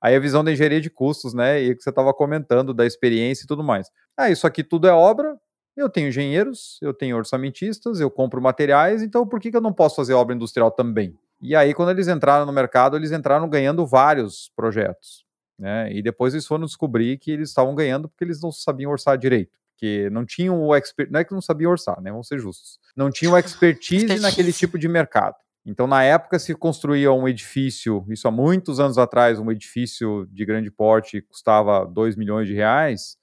[0.00, 1.60] Aí a visão da engenharia de custos, né?
[1.60, 3.90] E que você estava comentando da experiência e tudo mais.
[4.16, 5.36] Ah, isso aqui tudo é obra.
[5.76, 9.72] Eu tenho engenheiros, eu tenho orçamentistas, eu compro materiais, então por que, que eu não
[9.72, 11.16] posso fazer obra industrial também?
[11.40, 15.24] E aí, quando eles entraram no mercado, eles entraram ganhando vários projetos.
[15.56, 15.92] Né?
[15.92, 19.58] E depois eles foram descobrir que eles estavam ganhando porque eles não sabiam orçar direito
[19.78, 22.10] porque não tinham o expert, não é que não sabia orçar, né?
[22.10, 22.80] Vamos ser justos.
[22.96, 25.36] Não tinham expertise naquele tipo de mercado.
[25.64, 30.44] Então, na época, se construía um edifício, isso há muitos anos atrás, um edifício de
[30.44, 33.16] grande porte custava 2 milhões de reais.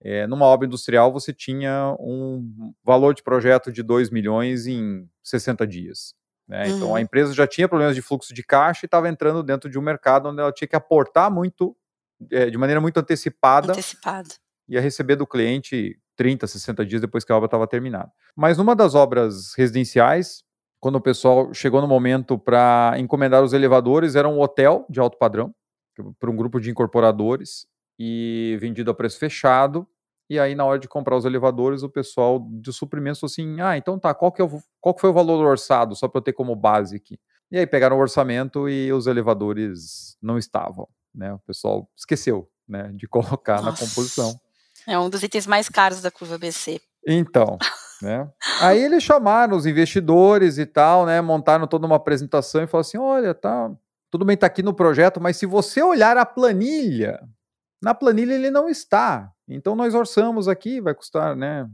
[0.00, 5.66] É, numa obra industrial, você tinha um valor de projeto de 2 milhões em 60
[5.66, 6.14] dias.
[6.46, 6.68] Né?
[6.68, 6.76] Uhum.
[6.76, 6.98] Então, a uhum.
[6.98, 10.28] empresa já tinha problemas de fluxo de caixa e estava entrando dentro de um mercado
[10.28, 11.76] onde ela tinha que aportar muito,
[12.30, 13.72] é, de maneira muito antecipada.
[13.72, 14.28] Antecipada
[14.68, 18.10] ia receber do cliente 30, 60 dias depois que a obra estava terminada.
[18.36, 20.42] Mas numa das obras residenciais,
[20.80, 25.16] quando o pessoal chegou no momento para encomendar os elevadores, era um hotel de alto
[25.16, 25.54] padrão,
[26.18, 27.66] para um grupo de incorporadores,
[27.98, 29.86] e vendido a preço fechado.
[30.30, 33.76] E aí, na hora de comprar os elevadores, o pessoal de suprimentos falou assim: ah,
[33.76, 36.22] então tá, qual que, é o, qual que foi o valor orçado, só para eu
[36.22, 37.18] ter como base aqui?
[37.50, 40.86] E aí pegaram o orçamento e os elevadores não estavam.
[41.14, 41.32] Né?
[41.32, 43.70] O pessoal esqueceu né, de colocar Nossa.
[43.70, 44.38] na composição.
[44.88, 46.80] É um dos itens mais caros da curva BC.
[47.06, 47.58] Então,
[48.02, 48.28] né?
[48.60, 51.20] Aí eles chamaram os investidores e tal, né?
[51.20, 53.70] Montaram toda uma apresentação e falaram assim: olha, tá,
[54.10, 57.20] tudo bem, tá aqui no projeto, mas se você olhar a planilha,
[57.82, 59.30] na planilha ele não está.
[59.46, 61.68] Então nós orçamos aqui, vai custar, né?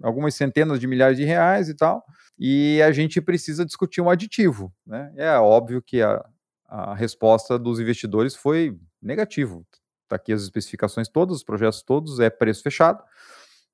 [0.00, 2.04] algumas centenas de milhares de reais e tal,
[2.38, 4.72] e a gente precisa discutir um aditivo.
[4.86, 5.12] Né?
[5.16, 6.24] É óbvio que a,
[6.66, 9.66] a resposta dos investidores foi negativo.
[10.12, 13.02] Está aqui as especificações todas, os projetos todos, é preço fechado.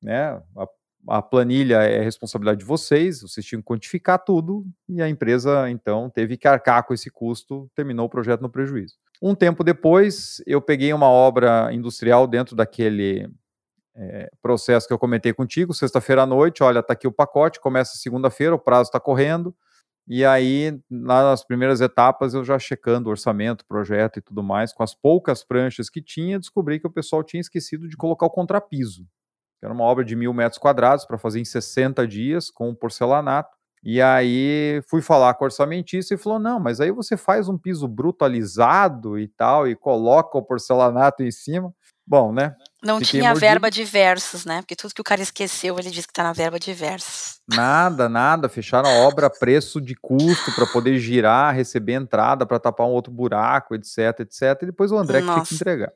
[0.00, 0.40] Né?
[0.56, 0.68] A,
[1.08, 6.08] a planilha é responsabilidade de vocês, vocês tinham que quantificar tudo, e a empresa, então,
[6.08, 8.94] teve que arcar com esse custo, terminou o projeto no prejuízo.
[9.20, 13.28] Um tempo depois, eu peguei uma obra industrial dentro daquele
[13.96, 17.96] é, processo que eu comentei contigo, sexta-feira à noite, olha, está aqui o pacote, começa
[17.96, 19.52] segunda-feira, o prazo está correndo,
[20.08, 24.94] e aí, nas primeiras etapas, eu já checando orçamento, projeto e tudo mais, com as
[24.94, 29.02] poucas pranchas que tinha, descobri que o pessoal tinha esquecido de colocar o contrapiso,
[29.58, 33.56] que era uma obra de mil metros quadrados para fazer em 60 dias, com porcelanato,
[33.82, 37.56] e aí fui falar com o orçamentista e falou: não, mas aí você faz um
[37.58, 41.72] piso brutalizado e tal, e coloca o porcelanato em cima.
[42.08, 42.56] Bom, né?
[42.82, 43.46] Não Fiquei tinha mordido.
[43.46, 44.62] verba de versos, né?
[44.62, 47.40] Porque tudo que o cara esqueceu, ele disse que tá na verba de versos.
[47.46, 48.48] Nada, nada.
[48.48, 52.92] Fecharam a obra a preço de custo para poder girar, receber entrada para tapar um
[52.92, 54.62] outro buraco, etc, etc.
[54.62, 55.42] E depois o André Nossa.
[55.42, 55.92] que tinha que entregar.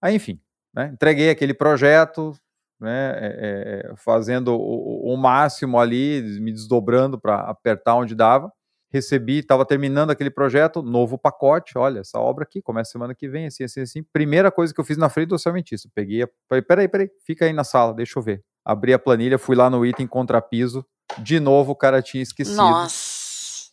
[0.00, 0.40] Aí, enfim,
[0.74, 0.90] né?
[0.94, 2.34] entreguei aquele projeto,
[2.80, 3.10] né?
[3.18, 8.50] É, é, fazendo o, o máximo ali, me desdobrando para apertar onde dava
[8.90, 13.46] recebi, estava terminando aquele projeto, novo pacote, olha, essa obra aqui começa semana que vem,
[13.46, 14.02] assim, assim, assim.
[14.02, 17.52] Primeira coisa que eu fiz na frente do orçamentista, peguei, falei, peraí, peraí, fica aí
[17.52, 18.42] na sala, deixa eu ver.
[18.64, 20.84] Abri a planilha, fui lá no item contrapiso,
[21.18, 22.56] de novo o cara tinha esquecido.
[22.56, 23.70] Nossa,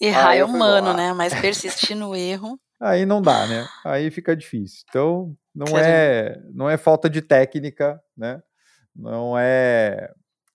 [0.00, 2.58] errar é humano, né, mas persistir no erro...
[2.80, 4.84] Aí não dá, né, aí fica difícil.
[4.88, 8.40] Então, não é, não é falta de técnica, né,
[8.94, 10.12] não é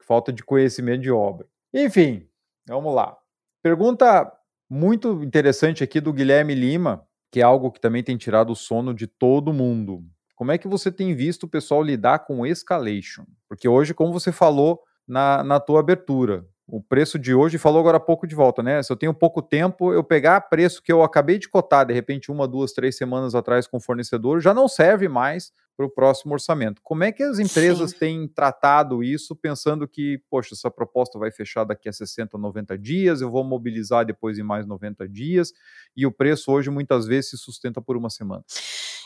[0.08, 1.46] falta de conhecimento de obra.
[1.74, 2.26] Enfim,
[2.66, 3.18] vamos lá.
[3.64, 4.30] Pergunta
[4.70, 8.94] muito interessante aqui do Guilherme Lima, que é algo que também tem tirado o sono
[8.94, 10.04] de todo mundo.
[10.36, 13.24] Como é que você tem visto o pessoal lidar com escalation?
[13.48, 16.46] Porque hoje, como você falou na, na tua abertura,
[16.76, 18.82] o preço de hoje, falou agora há pouco de volta, né?
[18.82, 22.32] Se eu tenho pouco tempo, eu pegar preço que eu acabei de cotar, de repente,
[22.32, 26.34] uma, duas, três semanas atrás com o fornecedor, já não serve mais para o próximo
[26.34, 26.82] orçamento.
[26.84, 27.98] Como é que as empresas Sim.
[28.00, 33.22] têm tratado isso, pensando que, poxa, essa proposta vai fechar daqui a 60, 90 dias,
[33.22, 35.54] eu vou mobilizar depois em mais 90 dias,
[35.96, 38.44] e o preço hoje muitas vezes se sustenta por uma semana?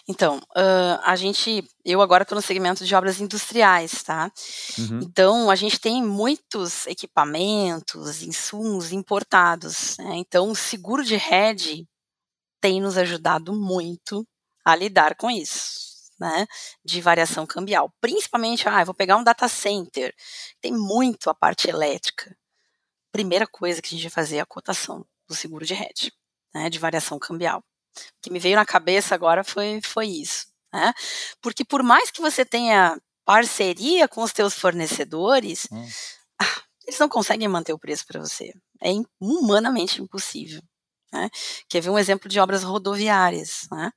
[0.08, 4.32] Então, uh, a gente, eu agora estou no segmento de obras industriais, tá?
[4.78, 5.00] Uhum.
[5.04, 10.16] Então, a gente tem muitos equipamentos, insumos importados, né?
[10.16, 11.86] Então, o seguro de rede
[12.62, 14.26] tem nos ajudado muito
[14.64, 15.88] a lidar com isso
[16.20, 16.48] né,
[16.84, 17.94] de variação cambial.
[18.02, 20.14] Principalmente, ah, eu vou pegar um data center,
[20.62, 22.36] tem muito a parte elétrica.
[23.12, 26.12] Primeira coisa que a gente vai fazer é a cotação do seguro de rede,
[26.54, 27.64] né, de variação cambial.
[28.18, 30.48] O que me veio na cabeça agora foi, foi isso.
[30.74, 30.94] Né?
[31.42, 35.88] Porque por mais que você tenha parceria com os teus fornecedores, hum.
[36.88, 38.54] eles não conseguem manter o preço para você.
[38.82, 40.62] É humanamente impossível.
[41.12, 41.30] Né?
[41.70, 43.68] Quer ver um exemplo de obras rodoviárias?
[43.72, 43.92] Né?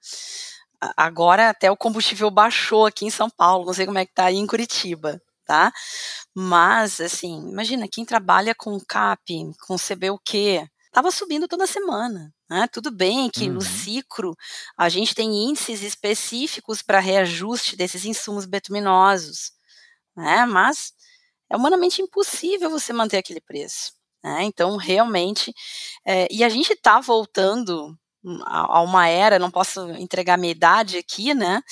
[0.96, 4.26] agora até o combustível baixou aqui em São Paulo, não sei como é que tá
[4.26, 5.72] aí em Curitiba, tá?
[6.34, 12.34] Mas, assim, imagina, quem trabalha com CAP, com CBUQ, estava subindo toda semana.
[12.48, 12.68] Né?
[12.70, 13.54] Tudo bem que uhum.
[13.54, 14.36] no ciclo
[14.76, 19.52] a gente tem índices específicos para reajuste desses insumos betuminosos,
[20.16, 20.44] né?
[20.46, 20.92] mas
[21.48, 23.92] é humanamente impossível você manter aquele preço.
[24.22, 24.42] Né?
[24.42, 25.54] Então, realmente,
[26.04, 27.96] é, e a gente está voltando
[28.44, 31.62] a uma era, não posso entregar minha idade aqui, né?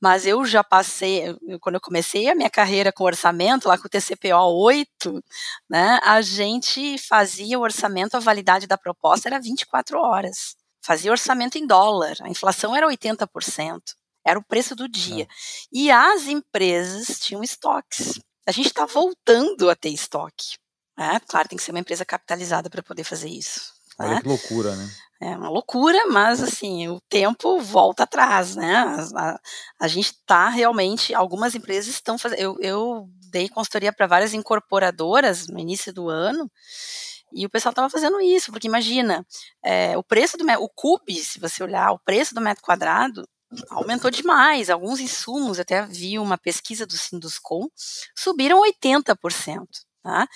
[0.00, 3.90] Mas eu já passei, quando eu comecei a minha carreira com orçamento, lá com o
[3.90, 5.22] TCPO 8,
[5.68, 5.98] né?
[6.02, 10.56] A gente fazia o orçamento, a validade da proposta era 24 horas.
[10.84, 13.80] Fazia orçamento em dólar, a inflação era 80%.
[14.26, 15.24] Era o preço do dia.
[15.24, 15.26] É.
[15.72, 18.18] E as empresas tinham estoques.
[18.46, 20.56] A gente está voltando a ter estoque.
[20.96, 21.20] Né?
[21.28, 23.72] Claro, tem que ser uma empresa capitalizada para poder fazer isso.
[23.98, 24.20] Olha né?
[24.22, 24.90] que loucura, né?
[25.20, 28.74] É uma loucura, mas assim, o tempo volta atrás, né?
[28.74, 29.40] A, a,
[29.80, 32.40] a gente está realmente, algumas empresas estão fazendo.
[32.40, 36.50] Eu, eu dei consultoria para várias incorporadoras no início do ano.
[37.32, 39.26] E o pessoal estava fazendo isso, porque imagina,
[39.64, 43.26] é, o preço do o CUB, se você olhar, o preço do metro quadrado
[43.70, 44.70] aumentou demais.
[44.70, 47.66] Alguns insumos, até vi uma pesquisa do Sinduscom,
[48.14, 49.66] subiram 80%.
[50.02, 50.22] Tá?
[50.22, 50.26] É.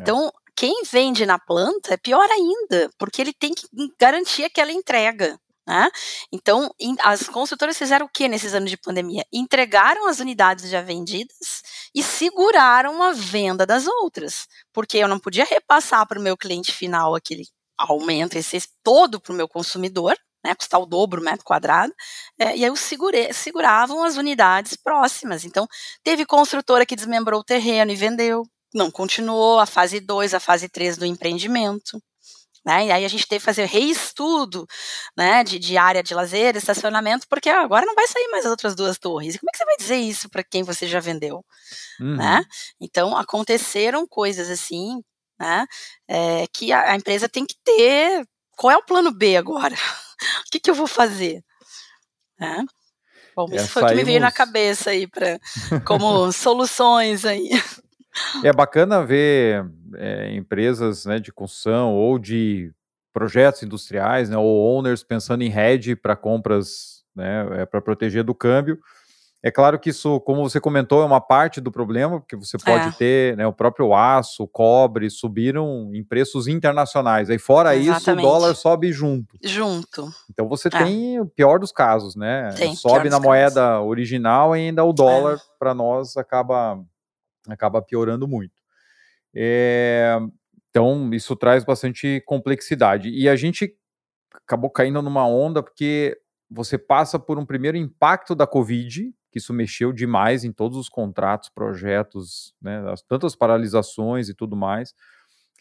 [0.00, 3.64] Então, quem vende na planta é pior ainda, porque ele tem que
[3.96, 5.38] garantir aquela entrega.
[5.64, 5.88] Né?
[6.32, 9.24] Então, as construtoras fizeram o que nesses anos de pandemia?
[9.32, 11.62] Entregaram as unidades já vendidas
[11.94, 16.72] e seguraram a venda das outras, porque eu não podia repassar para o meu cliente
[16.72, 17.44] final aquele
[17.78, 21.94] aumento esse todo para o meu consumidor, né, custar o dobro metro quadrado,
[22.36, 25.44] é, e aí os segure, seguravam as unidades próximas.
[25.44, 25.68] Então,
[26.02, 28.42] teve construtora que desmembrou o terreno e vendeu,
[28.74, 32.02] não continuou a fase 2, a fase 3 do empreendimento.
[32.64, 32.86] Né?
[32.86, 34.66] E aí a gente teve que fazer reestudo
[35.16, 38.74] né, de, de área de lazer, estacionamento, porque agora não vai sair mais as outras
[38.74, 39.34] duas torres.
[39.34, 41.44] E como é que você vai dizer isso para quem você já vendeu?
[42.00, 42.16] Uhum.
[42.16, 42.44] Né?
[42.80, 45.02] Então aconteceram coisas assim,
[45.40, 45.66] né,
[46.06, 48.26] é, que a, a, empresa tem que ter.
[48.56, 49.74] Qual é o plano B agora?
[50.46, 51.42] o que, que eu vou fazer?
[52.38, 52.66] Né?
[53.34, 55.38] Bom, é, isso foi o que me veio na cabeça aí para
[55.86, 57.48] como soluções aí.
[58.42, 62.72] É bacana ver é, empresas né, de construção ou de
[63.12, 68.34] projetos industriais, né, ou owners pensando em hedge para compras, né, é, para proteger do
[68.34, 68.78] câmbio.
[69.40, 72.88] É claro que isso, como você comentou, é uma parte do problema, porque você pode
[72.88, 72.92] é.
[72.92, 77.30] ter né, o próprio aço, o cobre, subiram em preços internacionais.
[77.30, 78.00] Aí, fora Exatamente.
[78.00, 79.38] isso, o dólar sobe junto.
[79.44, 80.08] Junto.
[80.28, 80.70] Então você é.
[80.70, 82.52] tem o pior dos casos, né?
[82.56, 83.86] Tem, sobe na moeda casos.
[83.86, 85.40] original e ainda o dólar, é.
[85.56, 86.80] para nós, acaba
[87.54, 88.62] acaba piorando muito.
[89.34, 90.18] É,
[90.70, 93.10] então, isso traz bastante complexidade.
[93.10, 93.74] E a gente
[94.32, 96.18] acabou caindo numa onda porque
[96.50, 100.88] você passa por um primeiro impacto da Covid, que isso mexeu demais em todos os
[100.88, 104.94] contratos, projetos, né, tantas paralisações e tudo mais,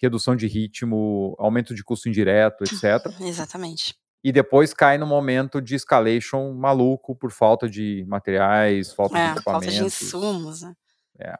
[0.01, 3.05] redução de ritmo, aumento de custo indireto, etc.
[3.21, 3.95] Exatamente.
[4.23, 9.31] E depois cai no momento de escalation maluco por falta de materiais, falta é, de
[9.33, 9.75] equipamentos.
[9.75, 10.73] Falta de insumos, né?
[11.19, 11.37] É.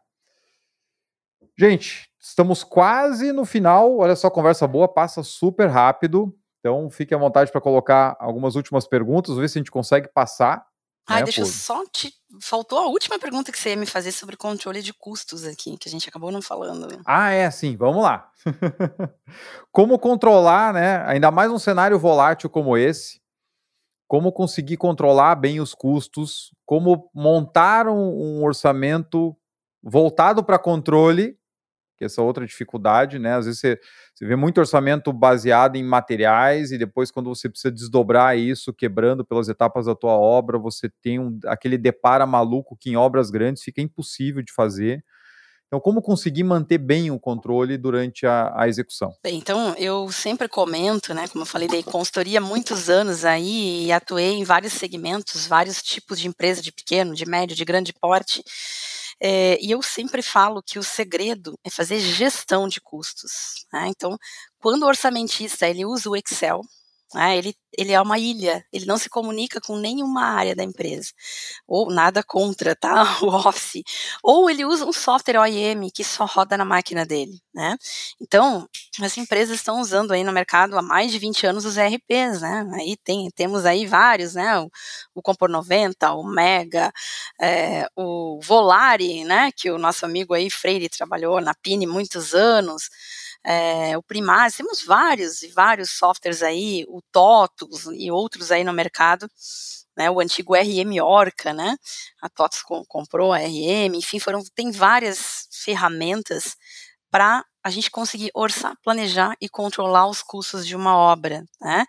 [1.59, 3.97] Gente, estamos quase no final.
[3.97, 6.31] Olha só, conversa boa, passa super rápido.
[6.59, 10.63] Então, fique à vontade para colocar algumas últimas perguntas, ver se a gente consegue passar.
[11.07, 11.47] Ah, né, deixa por...
[11.47, 12.13] eu só te.
[12.41, 15.89] Faltou a última pergunta que você ia me fazer sobre controle de custos aqui, que
[15.89, 17.01] a gente acabou não falando.
[17.05, 18.29] Ah, é, sim, vamos lá.
[19.71, 21.03] como controlar, né?
[21.07, 23.19] Ainda mais um cenário volátil como esse,
[24.07, 29.35] como conseguir controlar bem os custos, como montar um, um orçamento
[29.81, 31.37] voltado para controle
[31.97, 33.35] que essa outra dificuldade, né?
[33.35, 33.79] Às vezes você,
[34.13, 39.25] você vê muito orçamento baseado em materiais e depois quando você precisa desdobrar isso, quebrando
[39.25, 43.63] pelas etapas da tua obra, você tem um, aquele depara maluco que em obras grandes
[43.63, 45.03] fica impossível de fazer.
[45.67, 49.13] Então, como conseguir manter bem o controle durante a, a, execução?
[49.21, 53.85] Bem, então, eu sempre comento, né, como eu falei, dei consultoria há muitos anos aí
[53.85, 57.91] e atuei em vários segmentos, vários tipos de empresa, de pequeno, de médio, de grande
[57.91, 58.41] porte.
[59.19, 63.65] É, e eu sempre falo que o segredo é fazer gestão de custos.
[63.73, 63.87] Né?
[63.89, 64.17] Então,
[64.59, 66.61] quando o orçamentista ele usa o Excel,
[67.13, 71.11] né, ele, ele é uma ilha, ele não se comunica com nenhuma área da empresa,
[71.67, 73.03] ou nada contra, tá?
[73.23, 73.83] O Office,
[74.23, 77.77] ou ele usa um software OEM que só roda na máquina dele, né?
[78.21, 78.67] Então,
[79.01, 82.69] as empresas estão usando aí no mercado há mais de 20 anos os ERPs, né?
[82.75, 84.59] Aí tem, temos aí vários, né?
[84.59, 84.69] O,
[85.15, 86.91] o Compor 90, o Mega,
[87.39, 89.51] é, o Volare, né?
[89.55, 92.89] Que o nosso amigo aí, Freire, trabalhou na Pine muitos anos,
[93.47, 98.73] é, o Primário, temos vários e vários softwares aí, o TOTUS e outros aí no
[98.73, 99.29] mercado,
[99.95, 101.77] né, o antigo RM Orca, né,
[102.21, 106.57] a TOTUS com, comprou a RM, enfim, foram, tem várias ferramentas
[107.11, 111.85] para a gente conseguir orçar, planejar e controlar os custos de uma obra, né?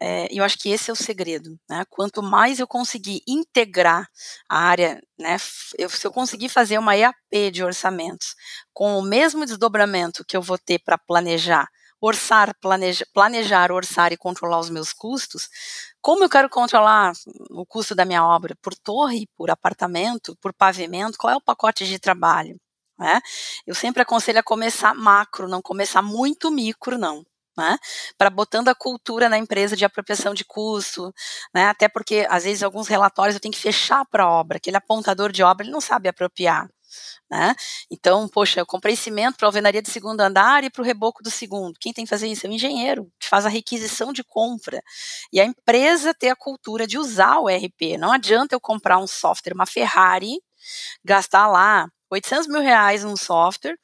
[0.00, 1.84] É, eu acho que esse é o segredo, né?
[1.90, 4.08] Quanto mais eu conseguir integrar
[4.48, 5.36] a área, né?
[5.78, 8.34] Eu, se eu conseguir fazer uma EAP de orçamentos
[8.72, 11.68] com o mesmo desdobramento que eu vou ter para planejar,
[12.00, 15.48] orçar, planeja, planejar, orçar e controlar os meus custos,
[16.00, 17.12] como eu quero controlar
[17.50, 18.56] o custo da minha obra?
[18.62, 21.18] Por torre, por apartamento, por pavimento?
[21.18, 22.56] Qual é o pacote de trabalho?
[22.98, 23.20] Né?
[23.66, 27.24] Eu sempre aconselho a começar macro, não começar muito micro, não.
[27.58, 27.78] Né,
[28.18, 31.10] para botando a cultura na empresa de apropriação de custo,
[31.54, 34.76] né, até porque às vezes alguns relatórios eu tenho que fechar para a obra, aquele
[34.76, 36.68] apontador de obra ele não sabe apropriar.
[37.30, 37.54] Né?
[37.90, 41.22] Então, poxa, eu comprei cimento para a alvenaria de segundo andar e para o reboco
[41.22, 41.74] do segundo.
[41.80, 42.46] Quem tem que fazer isso?
[42.46, 44.82] É o engenheiro, que faz a requisição de compra.
[45.32, 47.98] E a empresa ter a cultura de usar o RP.
[47.98, 50.40] Não adianta eu comprar um software, uma Ferrari,
[51.04, 53.76] gastar lá 800 mil reais num software,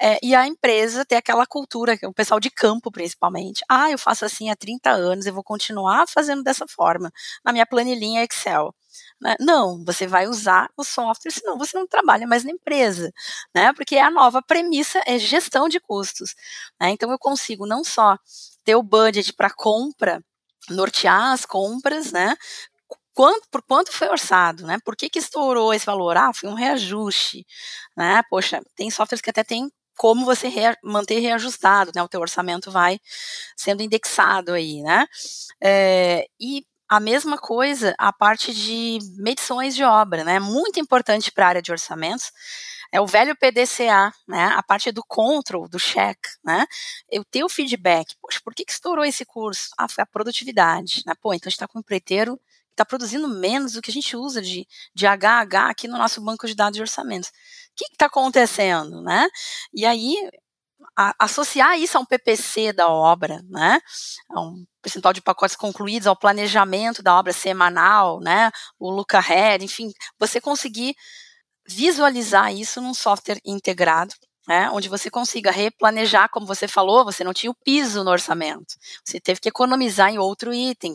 [0.00, 3.64] é, e a empresa ter aquela cultura, o pessoal de campo principalmente.
[3.68, 7.12] Ah, eu faço assim há 30 anos, eu vou continuar fazendo dessa forma,
[7.44, 8.74] na minha planilhinha Excel.
[9.20, 9.36] Né?
[9.40, 13.12] Não, você vai usar o software, senão você não trabalha mais na empresa,
[13.54, 13.72] né?
[13.72, 16.34] Porque a nova premissa é gestão de custos.
[16.80, 16.90] Né?
[16.90, 18.18] Então eu consigo não só
[18.64, 20.22] ter o budget para compra,
[20.70, 22.36] nortear as compras, né?
[23.18, 24.78] Quanto, por quanto foi orçado, né?
[24.84, 26.16] Por que, que estourou esse valor?
[26.16, 27.44] Ah, foi um reajuste,
[27.96, 28.22] né?
[28.30, 32.00] Poxa, tem softwares que até tem como você rea manter reajustado, né?
[32.00, 33.00] O teu orçamento vai
[33.56, 35.04] sendo indexado aí, né?
[35.60, 40.38] É, e a mesma coisa a parte de medições de obra, né?
[40.38, 42.30] Muito importante para a área de orçamentos.
[42.92, 44.52] É o velho PDCA, né?
[44.54, 46.64] A parte do control, do check, né?
[47.10, 48.14] Eu ter o feedback.
[48.22, 49.70] Poxa, por que, que estourou esse curso?
[49.76, 51.14] Ah, foi a produtividade, né?
[51.20, 52.40] Pô, então a gente está com um empreiteiro
[52.78, 56.46] está produzindo menos do que a gente usa de, de HH aqui no nosso banco
[56.46, 57.28] de dados de orçamentos.
[57.28, 57.32] O
[57.76, 59.28] que está acontecendo, né?
[59.74, 60.16] E aí,
[60.96, 63.80] a, associar isso a um PPC da obra, né?
[64.30, 68.50] A um percentual de pacotes concluídos, ao planejamento da obra semanal, né?
[68.78, 70.94] O look ahead, enfim, você conseguir
[71.68, 74.14] visualizar isso num software integrado,
[74.48, 78.74] né, onde você consiga replanejar, como você falou, você não tinha o piso no orçamento,
[79.04, 80.94] você teve que economizar em outro item,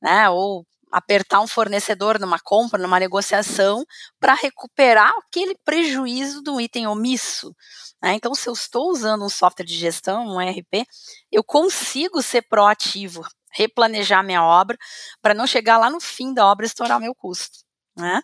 [0.00, 3.84] né, ou apertar um fornecedor numa compra, numa negociação,
[4.20, 7.56] para recuperar aquele prejuízo do item omisso.
[8.02, 8.14] Né?
[8.14, 10.86] Então, se eu estou usando um software de gestão, um ERP,
[11.30, 13.22] eu consigo ser proativo,
[13.52, 14.76] replanejar minha obra,
[15.22, 17.60] para não chegar lá no fim da obra e estourar meu custo.
[17.96, 18.20] Né?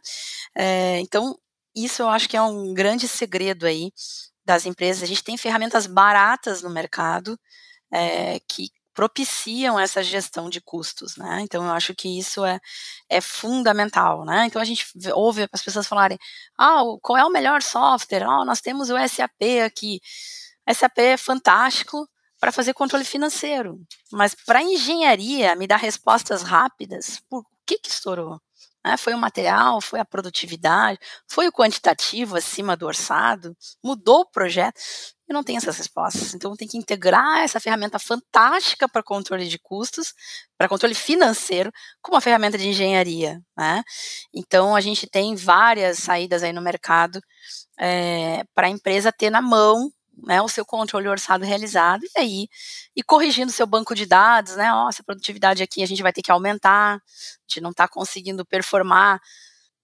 [0.55, 1.35] É, então,
[1.75, 3.91] isso eu acho que é um grande segredo aí
[4.45, 5.03] das empresas.
[5.03, 7.39] A gente tem ferramentas baratas no mercado
[7.93, 11.41] é, que propiciam essa gestão de custos, né?
[11.43, 12.59] Então eu acho que isso é,
[13.09, 14.47] é fundamental, né?
[14.47, 14.85] Então a gente
[15.15, 16.19] ouve as pessoas falarem,
[16.59, 18.25] ah, qual é o melhor software?
[18.25, 20.01] Ah, nós temos o SAP aqui.
[20.75, 22.09] SAP é fantástico
[22.41, 23.81] para fazer controle financeiro,
[24.11, 28.41] mas para engenharia me dar respostas rápidas, por que que estourou?
[28.85, 28.97] Né?
[28.97, 34.81] Foi o material, foi a produtividade, foi o quantitativo acima do orçado, mudou o projeto.
[35.29, 36.35] Eu não tenho essas respostas.
[36.35, 40.15] Então, tem que integrar essa ferramenta fantástica para controle de custos,
[40.57, 41.71] para controle financeiro,
[42.01, 43.41] com uma ferramenta de engenharia.
[43.57, 43.83] Né?
[44.35, 47.21] Então, a gente tem várias saídas aí no mercado
[47.79, 49.93] é, para a empresa ter na mão
[50.27, 52.49] né, o seu controle orçado realizado e aí
[52.97, 54.73] e corrigindo seu banco de dados, né?
[54.73, 57.01] Ó, essa produtividade aqui a gente vai ter que aumentar, a
[57.49, 59.21] gente não está conseguindo performar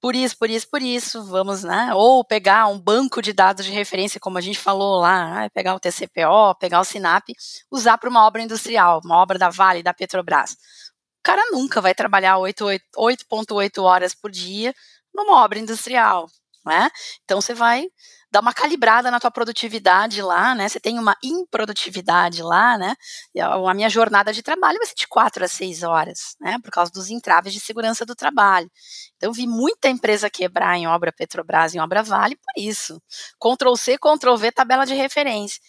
[0.04, 1.94] por isso, por isso, por isso, vamos, né?
[1.94, 5.74] Ou pegar um banco de dados de referência, como a gente falou lá, né, pegar
[5.74, 7.30] o TCPO, pegar o SINAP,
[7.70, 10.52] usar para uma obra industrial, uma obra da Vale, da Petrobras.
[10.52, 14.74] O cara nunca vai trabalhar 8,8 horas por dia
[15.14, 16.26] numa obra industrial,
[16.66, 16.90] né?
[17.24, 17.86] Então você vai
[18.34, 20.68] dá uma calibrada na tua produtividade lá, né?
[20.68, 22.96] Você tem uma improdutividade lá, né?
[23.38, 26.58] A minha jornada de trabalho vai ser de quatro a seis horas, né?
[26.60, 28.68] Por causa dos entraves de segurança do trabalho.
[29.16, 33.00] Então, vi muita empresa quebrar em obra Petrobras, em obra Vale, por isso.
[33.38, 35.60] Ctrl C, Ctrl V, tabela de referência.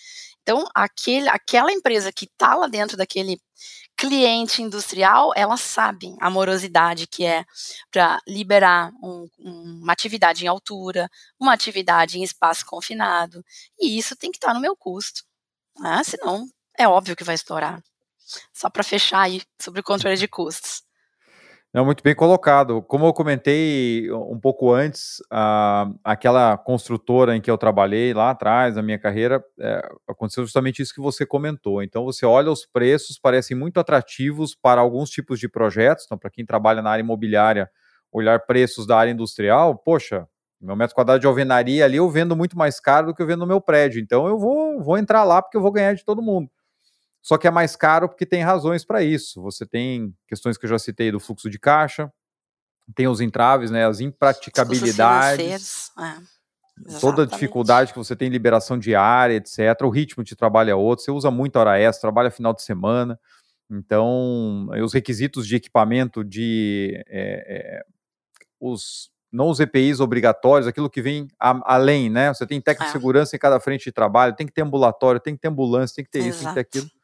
[0.41, 3.39] Então, aquele, aquela empresa que está lá dentro daquele
[3.97, 7.45] cliente industrial, ela sabe a morosidade que é
[7.91, 13.43] para liberar um, uma atividade em altura, uma atividade em espaço confinado,
[13.79, 15.23] e isso tem que estar tá no meu custo,
[15.79, 16.03] né?
[16.03, 17.81] senão é óbvio que vai estourar.
[18.53, 20.84] Só para fechar aí sobre o controle de custos.
[21.75, 22.81] Não, muito bem colocado.
[22.83, 28.77] Como eu comentei um pouco antes, a, aquela construtora em que eu trabalhei lá atrás,
[28.77, 31.83] na minha carreira, é, aconteceu justamente isso que você comentou.
[31.83, 36.05] Então, você olha os preços, parecem muito atrativos para alguns tipos de projetos.
[36.05, 37.69] Então, para quem trabalha na área imobiliária,
[38.09, 40.25] olhar preços da área industrial, poxa,
[40.61, 43.41] meu metro quadrado de alvenaria ali eu vendo muito mais caro do que eu vendo
[43.41, 44.01] no meu prédio.
[44.01, 46.49] Então, eu vou, vou entrar lá porque eu vou ganhar de todo mundo
[47.25, 49.41] só que é mais caro porque tem razões para isso.
[49.41, 52.13] Você tem questões que eu já citei do fluxo de caixa,
[52.93, 58.77] tem os entraves, né, as impraticabilidades, é, toda a dificuldade que você tem em liberação
[58.77, 59.59] diária, etc.
[59.81, 63.19] O ritmo de trabalho é outro, você usa muito hora extra, trabalha final de semana,
[63.71, 67.83] então os requisitos de equipamento, de é, é,
[68.59, 72.31] os não os EPIs obrigatórios, aquilo que vem a, além, né?
[72.31, 72.93] Você tem técnico de é.
[72.93, 76.05] segurança em cada frente de trabalho, tem que ter ambulatório, tem que ter ambulância, tem
[76.05, 76.29] que ter Exato.
[76.29, 76.94] isso, tem que ter aquilo.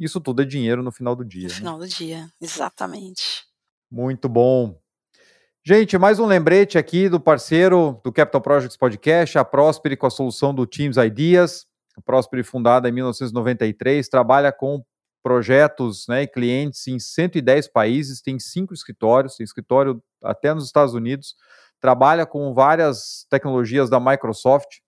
[0.00, 1.42] Isso tudo é dinheiro no final do dia.
[1.42, 1.54] No né?
[1.54, 3.44] final do dia, exatamente.
[3.90, 4.80] Muito bom.
[5.62, 10.10] Gente, mais um lembrete aqui do parceiro do Capital Projects Podcast, a Prosper com a
[10.10, 11.66] solução do Teams Ideas.
[11.98, 14.82] A Prosper, fundada em 1993, trabalha com
[15.22, 20.94] projetos né, e clientes em 110 países, tem cinco escritórios, tem escritório até nos Estados
[20.94, 21.34] Unidos,
[21.78, 24.78] trabalha com várias tecnologias da Microsoft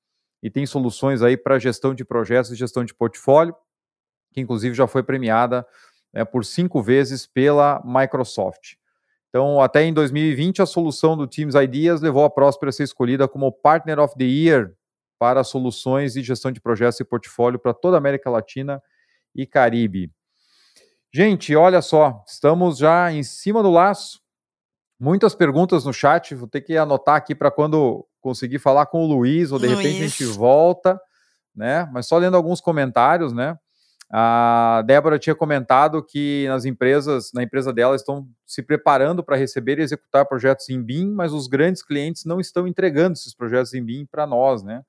[0.42, 3.54] e tem soluções aí para gestão de projetos e gestão de portfólio
[4.32, 5.66] que inclusive já foi premiada
[6.12, 8.74] né, por cinco vezes pela Microsoft.
[9.28, 13.26] Então, até em 2020, a solução do Teams Ideas levou a Próspera a ser escolhida
[13.26, 14.72] como Partner of the Year
[15.18, 18.82] para soluções de gestão de projetos e portfólio para toda a América Latina
[19.34, 20.10] e Caribe.
[21.14, 24.20] Gente, olha só, estamos já em cima do laço.
[25.00, 29.06] Muitas perguntas no chat, vou ter que anotar aqui para quando conseguir falar com o
[29.06, 29.78] Luiz, ou de Luiz.
[29.78, 31.00] repente a gente volta
[31.54, 31.88] né?
[31.92, 33.58] Mas só lendo alguns comentários, né?
[34.14, 39.78] A Débora tinha comentado que nas empresas, na empresa dela, estão se preparando para receber
[39.78, 43.82] e executar projetos em BIM, mas os grandes clientes não estão entregando esses projetos em
[43.82, 44.82] BIM para nós, né?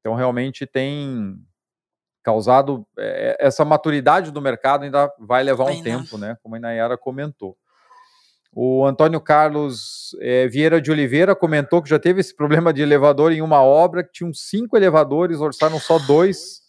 [0.00, 1.36] Então, realmente tem
[2.24, 6.36] causado é, essa maturidade do mercado ainda vai levar um tempo, né?
[6.42, 7.56] Como a Inayara comentou.
[8.52, 13.30] O Antônio Carlos é, Vieira de Oliveira comentou que já teve esse problema de elevador
[13.30, 16.67] em uma obra que tinham cinco elevadores, orçaram só dois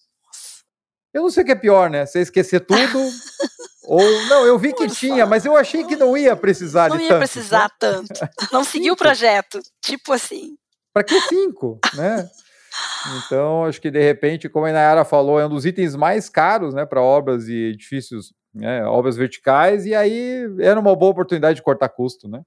[1.13, 2.05] eu não sei o que é pior, né?
[2.05, 2.79] Você esquecer tudo.
[3.83, 7.03] ou não, eu vi que tinha, mas eu achei que não ia precisar não de
[7.03, 7.09] tanto.
[7.09, 7.69] Não ia precisar né?
[7.79, 8.29] tanto.
[8.53, 9.59] Não seguiu o projeto.
[9.81, 10.55] Tipo assim.
[10.93, 12.29] Para que cinco, né?
[13.17, 16.73] Então, acho que de repente, como a Inayara falou, é um dos itens mais caros,
[16.73, 21.63] né, para obras e edifícios, né, obras verticais, e aí era uma boa oportunidade de
[21.63, 22.41] cortar custo, né?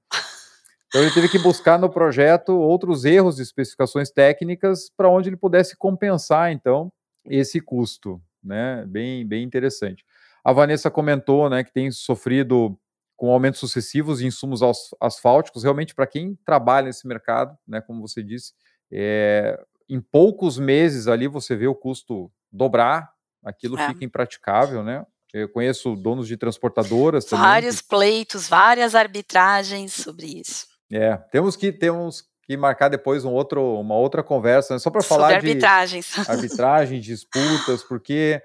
[0.87, 5.37] Então ele teve que buscar no projeto outros erros de especificações técnicas para onde ele
[5.37, 6.91] pudesse compensar, então,
[7.25, 8.85] esse custo né?
[8.85, 10.05] Bem, bem interessante.
[10.43, 12.77] A Vanessa comentou, né, que tem sofrido
[13.15, 14.61] com aumentos sucessivos de insumos
[14.99, 15.63] asfálticos.
[15.63, 18.53] Realmente, para quem trabalha nesse mercado, né, como você disse,
[18.91, 19.57] é,
[19.89, 23.11] em poucos meses ali você vê o custo dobrar,
[23.43, 23.87] aquilo é.
[23.87, 25.05] fica impraticável, né?
[25.33, 27.43] Eu conheço donos de transportadoras também.
[27.43, 27.87] Vários que...
[27.87, 30.67] pleitos, várias arbitragens sobre isso.
[30.91, 34.79] É, temos que temos que marcar depois um outro, uma outra conversa, né?
[34.79, 36.17] só para falar de arbitragens.
[36.29, 38.41] arbitragem, disputas, porque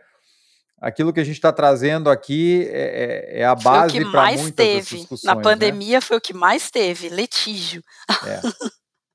[0.81, 4.97] aquilo que a gente está trazendo aqui é, é, é a base para muitas teve.
[4.99, 5.25] discussões.
[5.25, 5.43] Na né?
[5.43, 6.01] pandemia né?
[6.01, 7.83] foi o que mais teve, litígio.
[8.25, 8.41] É.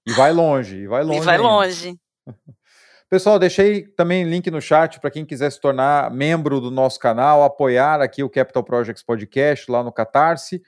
[0.05, 1.19] E vai longe, e vai longe.
[1.19, 1.47] E vai ainda.
[1.47, 1.97] longe.
[3.09, 7.43] Pessoal, deixei também link no chat para quem quiser se tornar membro do nosso canal,
[7.43, 10.61] apoiar aqui o Capital Projects Podcast lá no Catarse.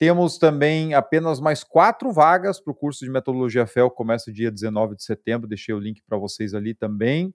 [0.00, 4.96] Temos também apenas mais quatro vagas para o curso de metodologia FEL, começa dia 19
[4.96, 5.46] de setembro.
[5.46, 7.34] Deixei o link para vocês ali também.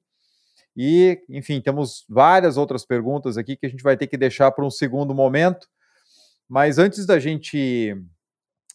[0.76, 4.66] E, enfim, temos várias outras perguntas aqui que a gente vai ter que deixar para
[4.66, 5.68] um segundo momento.
[6.50, 7.96] Mas antes da gente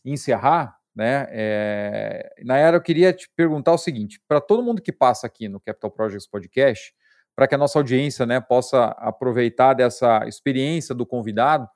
[0.04, 2.32] encerrar, né, é...
[2.44, 5.90] Nayara, eu queria te perguntar o seguinte: para todo mundo que passa aqui no Capital
[5.90, 6.94] Projects Podcast,
[7.34, 11.68] para que a nossa audiência né, possa aproveitar dessa experiência do convidado,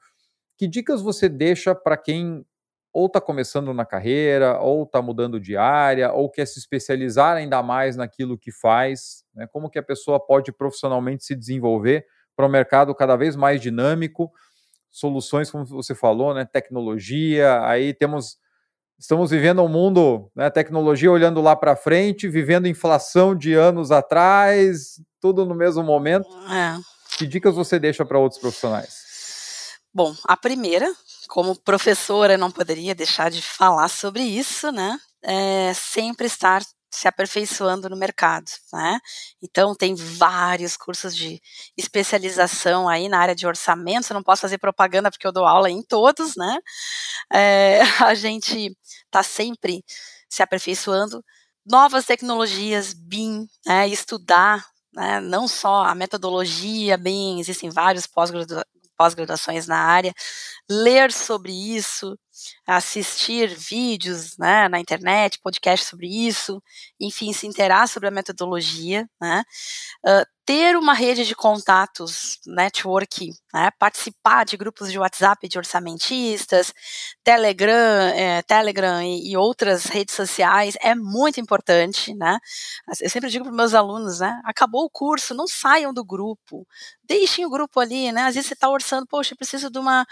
[0.57, 2.45] que dicas você deixa para quem
[2.95, 7.61] ou está começando na carreira, ou está mudando de área, ou quer se especializar ainda
[7.61, 9.25] mais naquilo que faz?
[9.35, 9.49] Né?
[9.49, 14.31] Como que a pessoa pode profissionalmente se desenvolver para um mercado cada vez mais dinâmico?
[14.93, 16.45] Soluções, como você falou, né?
[16.45, 18.39] tecnologia, aí temos
[18.97, 25.01] estamos vivendo um mundo, né, tecnologia olhando lá para frente, vivendo inflação de anos atrás,
[25.21, 26.29] tudo no mesmo momento.
[26.49, 26.79] É.
[27.19, 29.04] Que dicas você deixa para outros profissionais?
[29.95, 30.93] Bom, a primeira,
[31.29, 34.99] como professora, não poderia deixar de falar sobre isso, né?
[35.23, 38.99] É sempre estar se aperfeiçoando no mercado, né?
[39.41, 41.41] Então tem vários cursos de
[41.77, 44.11] especialização aí na área de orçamento.
[44.11, 46.59] Eu não posso fazer propaganda porque eu dou aula em todos, né?
[47.33, 48.77] É, a gente
[49.07, 49.85] está sempre
[50.29, 51.25] se aperfeiçoando.
[51.67, 58.67] Novas tecnologias, BIM, né, estudar né, não só a metodologia, bem, existem vários pós-graduados
[58.97, 60.13] pós-graduações na área,
[60.71, 62.17] ler sobre isso,
[62.67, 66.63] assistir vídeos né, na internet, podcast sobre isso,
[67.01, 69.45] enfim, se interar sobre a metodologia, né,
[70.07, 76.73] uh, ter uma rede de contatos, network, né, participar de grupos de WhatsApp de orçamentistas,
[77.23, 82.39] Telegram, é, Telegram e, e, outras redes sociais é muito importante, né?
[83.01, 84.39] Eu sempre digo para meus alunos, né?
[84.45, 86.67] Acabou o curso, não saiam do grupo,
[87.03, 88.23] deixem o grupo ali, né?
[88.23, 90.05] Às vezes você está orçando, poxa, eu preciso de uma,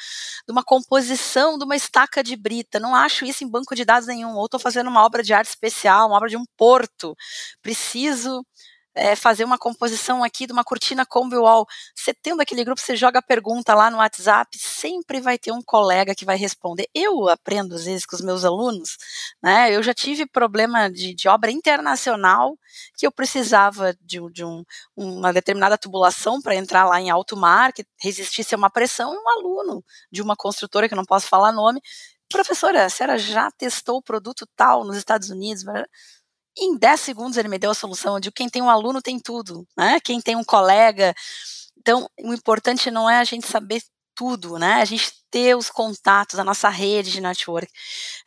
[0.47, 4.09] de uma composição, de uma estaca de brita, não acho isso em banco de dados
[4.09, 7.15] nenhum, ou estou fazendo uma obra de arte especial, uma obra de um porto,
[7.63, 8.45] preciso
[8.95, 11.67] é, fazer uma composição aqui de uma cortina combi wall.
[11.95, 15.63] Você tendo aquele grupo, você joga a pergunta lá no WhatsApp, sempre vai ter um
[15.63, 16.89] colega que vai responder.
[16.95, 18.97] Eu aprendo às vezes com os meus alunos,
[19.43, 19.75] né?
[19.75, 22.57] Eu já tive problema de, de obra internacional
[22.97, 24.65] que eu precisava de, de um,
[24.97, 29.29] uma determinada tubulação para entrar lá em alto mar, que resistisse a uma pressão, um
[29.31, 31.81] aluno de uma construtora, que eu não posso falar nome,
[32.33, 35.65] professora, a senhora já testou o produto tal nos Estados Unidos?
[36.59, 39.67] Em 10 segundos ele me deu a solução de quem tem um aluno tem tudo,
[39.77, 40.01] né?
[40.01, 41.15] Quem tem um colega.
[41.79, 43.83] Então, o importante não é a gente saber
[44.15, 44.75] tudo, né?
[44.75, 47.71] A gente ter os contatos, a nossa rede de network,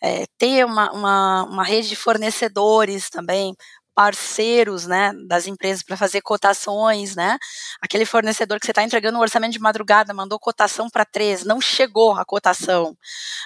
[0.02, 3.56] é, ter uma, uma, uma rede de fornecedores também,
[3.96, 7.38] parceiros, né, das empresas para fazer cotações, né?
[7.82, 11.62] Aquele fornecedor que você está entregando um orçamento de madrugada, mandou cotação para três, não
[11.62, 12.96] chegou a cotação,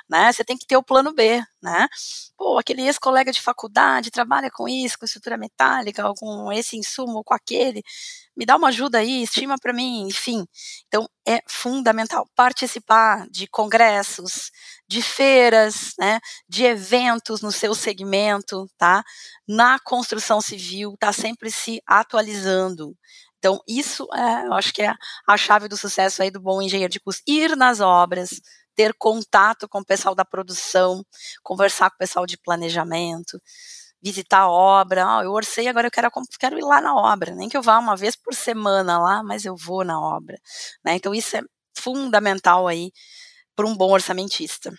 [0.10, 0.32] né?
[0.34, 1.88] Você tem que ter o plano B, né?
[2.38, 7.24] Pô, aquele ex-colega de faculdade trabalha com isso, com estrutura metálica, com esse insumo, ou
[7.24, 7.84] com aquele
[8.40, 10.46] me dá uma ajuda aí, estima para mim, enfim.
[10.88, 14.50] Então, é fundamental participar de congressos,
[14.88, 19.04] de feiras, né, de eventos no seu segmento, tá?
[19.46, 22.96] Na construção civil, tá sempre se atualizando.
[23.38, 24.94] Então, isso é, eu acho que é
[25.28, 27.24] a chave do sucesso aí do bom engenheiro de custo.
[27.26, 28.42] Ir nas obras,
[28.76, 31.04] ter contato com o pessoal da produção,
[31.42, 33.42] conversar com o pessoal de planejamento,
[34.02, 35.06] visitar a obra.
[35.18, 36.10] Oh, eu orcei, agora eu quero,
[36.40, 37.34] quero ir lá na obra.
[37.34, 40.38] Nem que eu vá uma vez por semana lá, mas eu vou na obra.
[40.84, 40.96] Né?
[40.96, 41.42] Então, isso é
[41.78, 42.92] fundamental aí
[43.56, 44.72] para um bom orçamentista.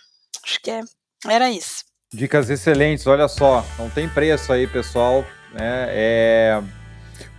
[0.43, 0.81] Acho que é,
[1.27, 1.83] era isso.
[2.13, 5.25] Dicas excelentes, olha só, não tem preço aí, pessoal.
[5.53, 5.85] Né?
[5.89, 6.61] É...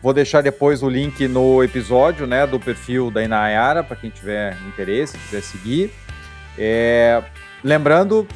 [0.02, 4.56] Vou deixar depois o link no episódio né, do perfil da Inayara, para quem tiver
[4.68, 5.92] interesse, quiser seguir.
[6.58, 7.22] É...
[7.62, 8.26] Lembrando,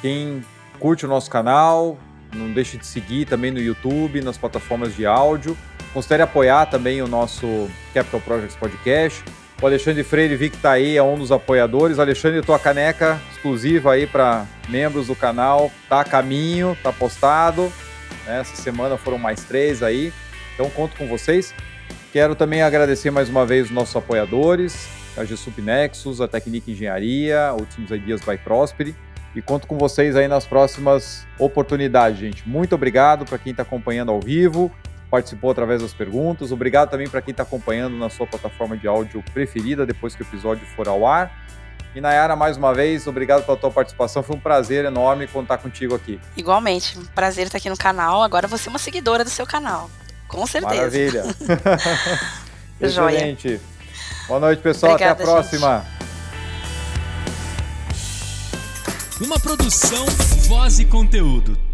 [0.00, 0.42] quem
[0.78, 1.98] curte o nosso canal,
[2.34, 5.56] não deixe de seguir também no YouTube, nas plataformas de áudio.
[5.92, 9.24] Considere apoiar também o nosso Capital Projects Podcast.
[9.60, 11.98] O Alexandre Freire vi que está aí, é um dos apoiadores.
[11.98, 17.70] Alexandre, tua caneca exclusiva aí para membros do canal tá a caminho, tá postado.
[18.26, 18.40] Né?
[18.40, 20.12] Essa semana foram mais três aí,
[20.54, 21.54] então conto com vocês.
[22.12, 27.54] Quero também agradecer mais uma vez os nossos apoiadores, a Gesup Nexus, a Tecnica Engenharia,
[27.54, 28.94] o Teams Ideas by Prosperi
[29.34, 32.48] e conto com vocês aí nas próximas oportunidades, gente.
[32.48, 34.72] Muito obrigado para quem está acompanhando ao vivo,
[35.10, 36.52] participou através das perguntas.
[36.52, 40.26] Obrigado também para quem está acompanhando na sua plataforma de áudio preferida depois que o
[40.26, 41.32] episódio for ao ar.
[41.94, 44.22] E Nayara, mais uma vez, obrigado pela tua participação.
[44.22, 46.20] Foi um prazer enorme contar contigo aqui.
[46.36, 48.22] Igualmente, um prazer estar aqui no canal.
[48.22, 49.90] Agora você é uma seguidora do seu canal.
[50.28, 50.76] Com certeza.
[50.76, 51.24] Maravilha.
[52.80, 53.60] Excelente.
[54.28, 54.92] Boa noite, pessoal.
[54.92, 55.84] Obrigada, Até a próxima.
[55.84, 56.00] Gente.
[59.26, 60.06] Uma produção,
[60.46, 61.69] voz e conteúdo.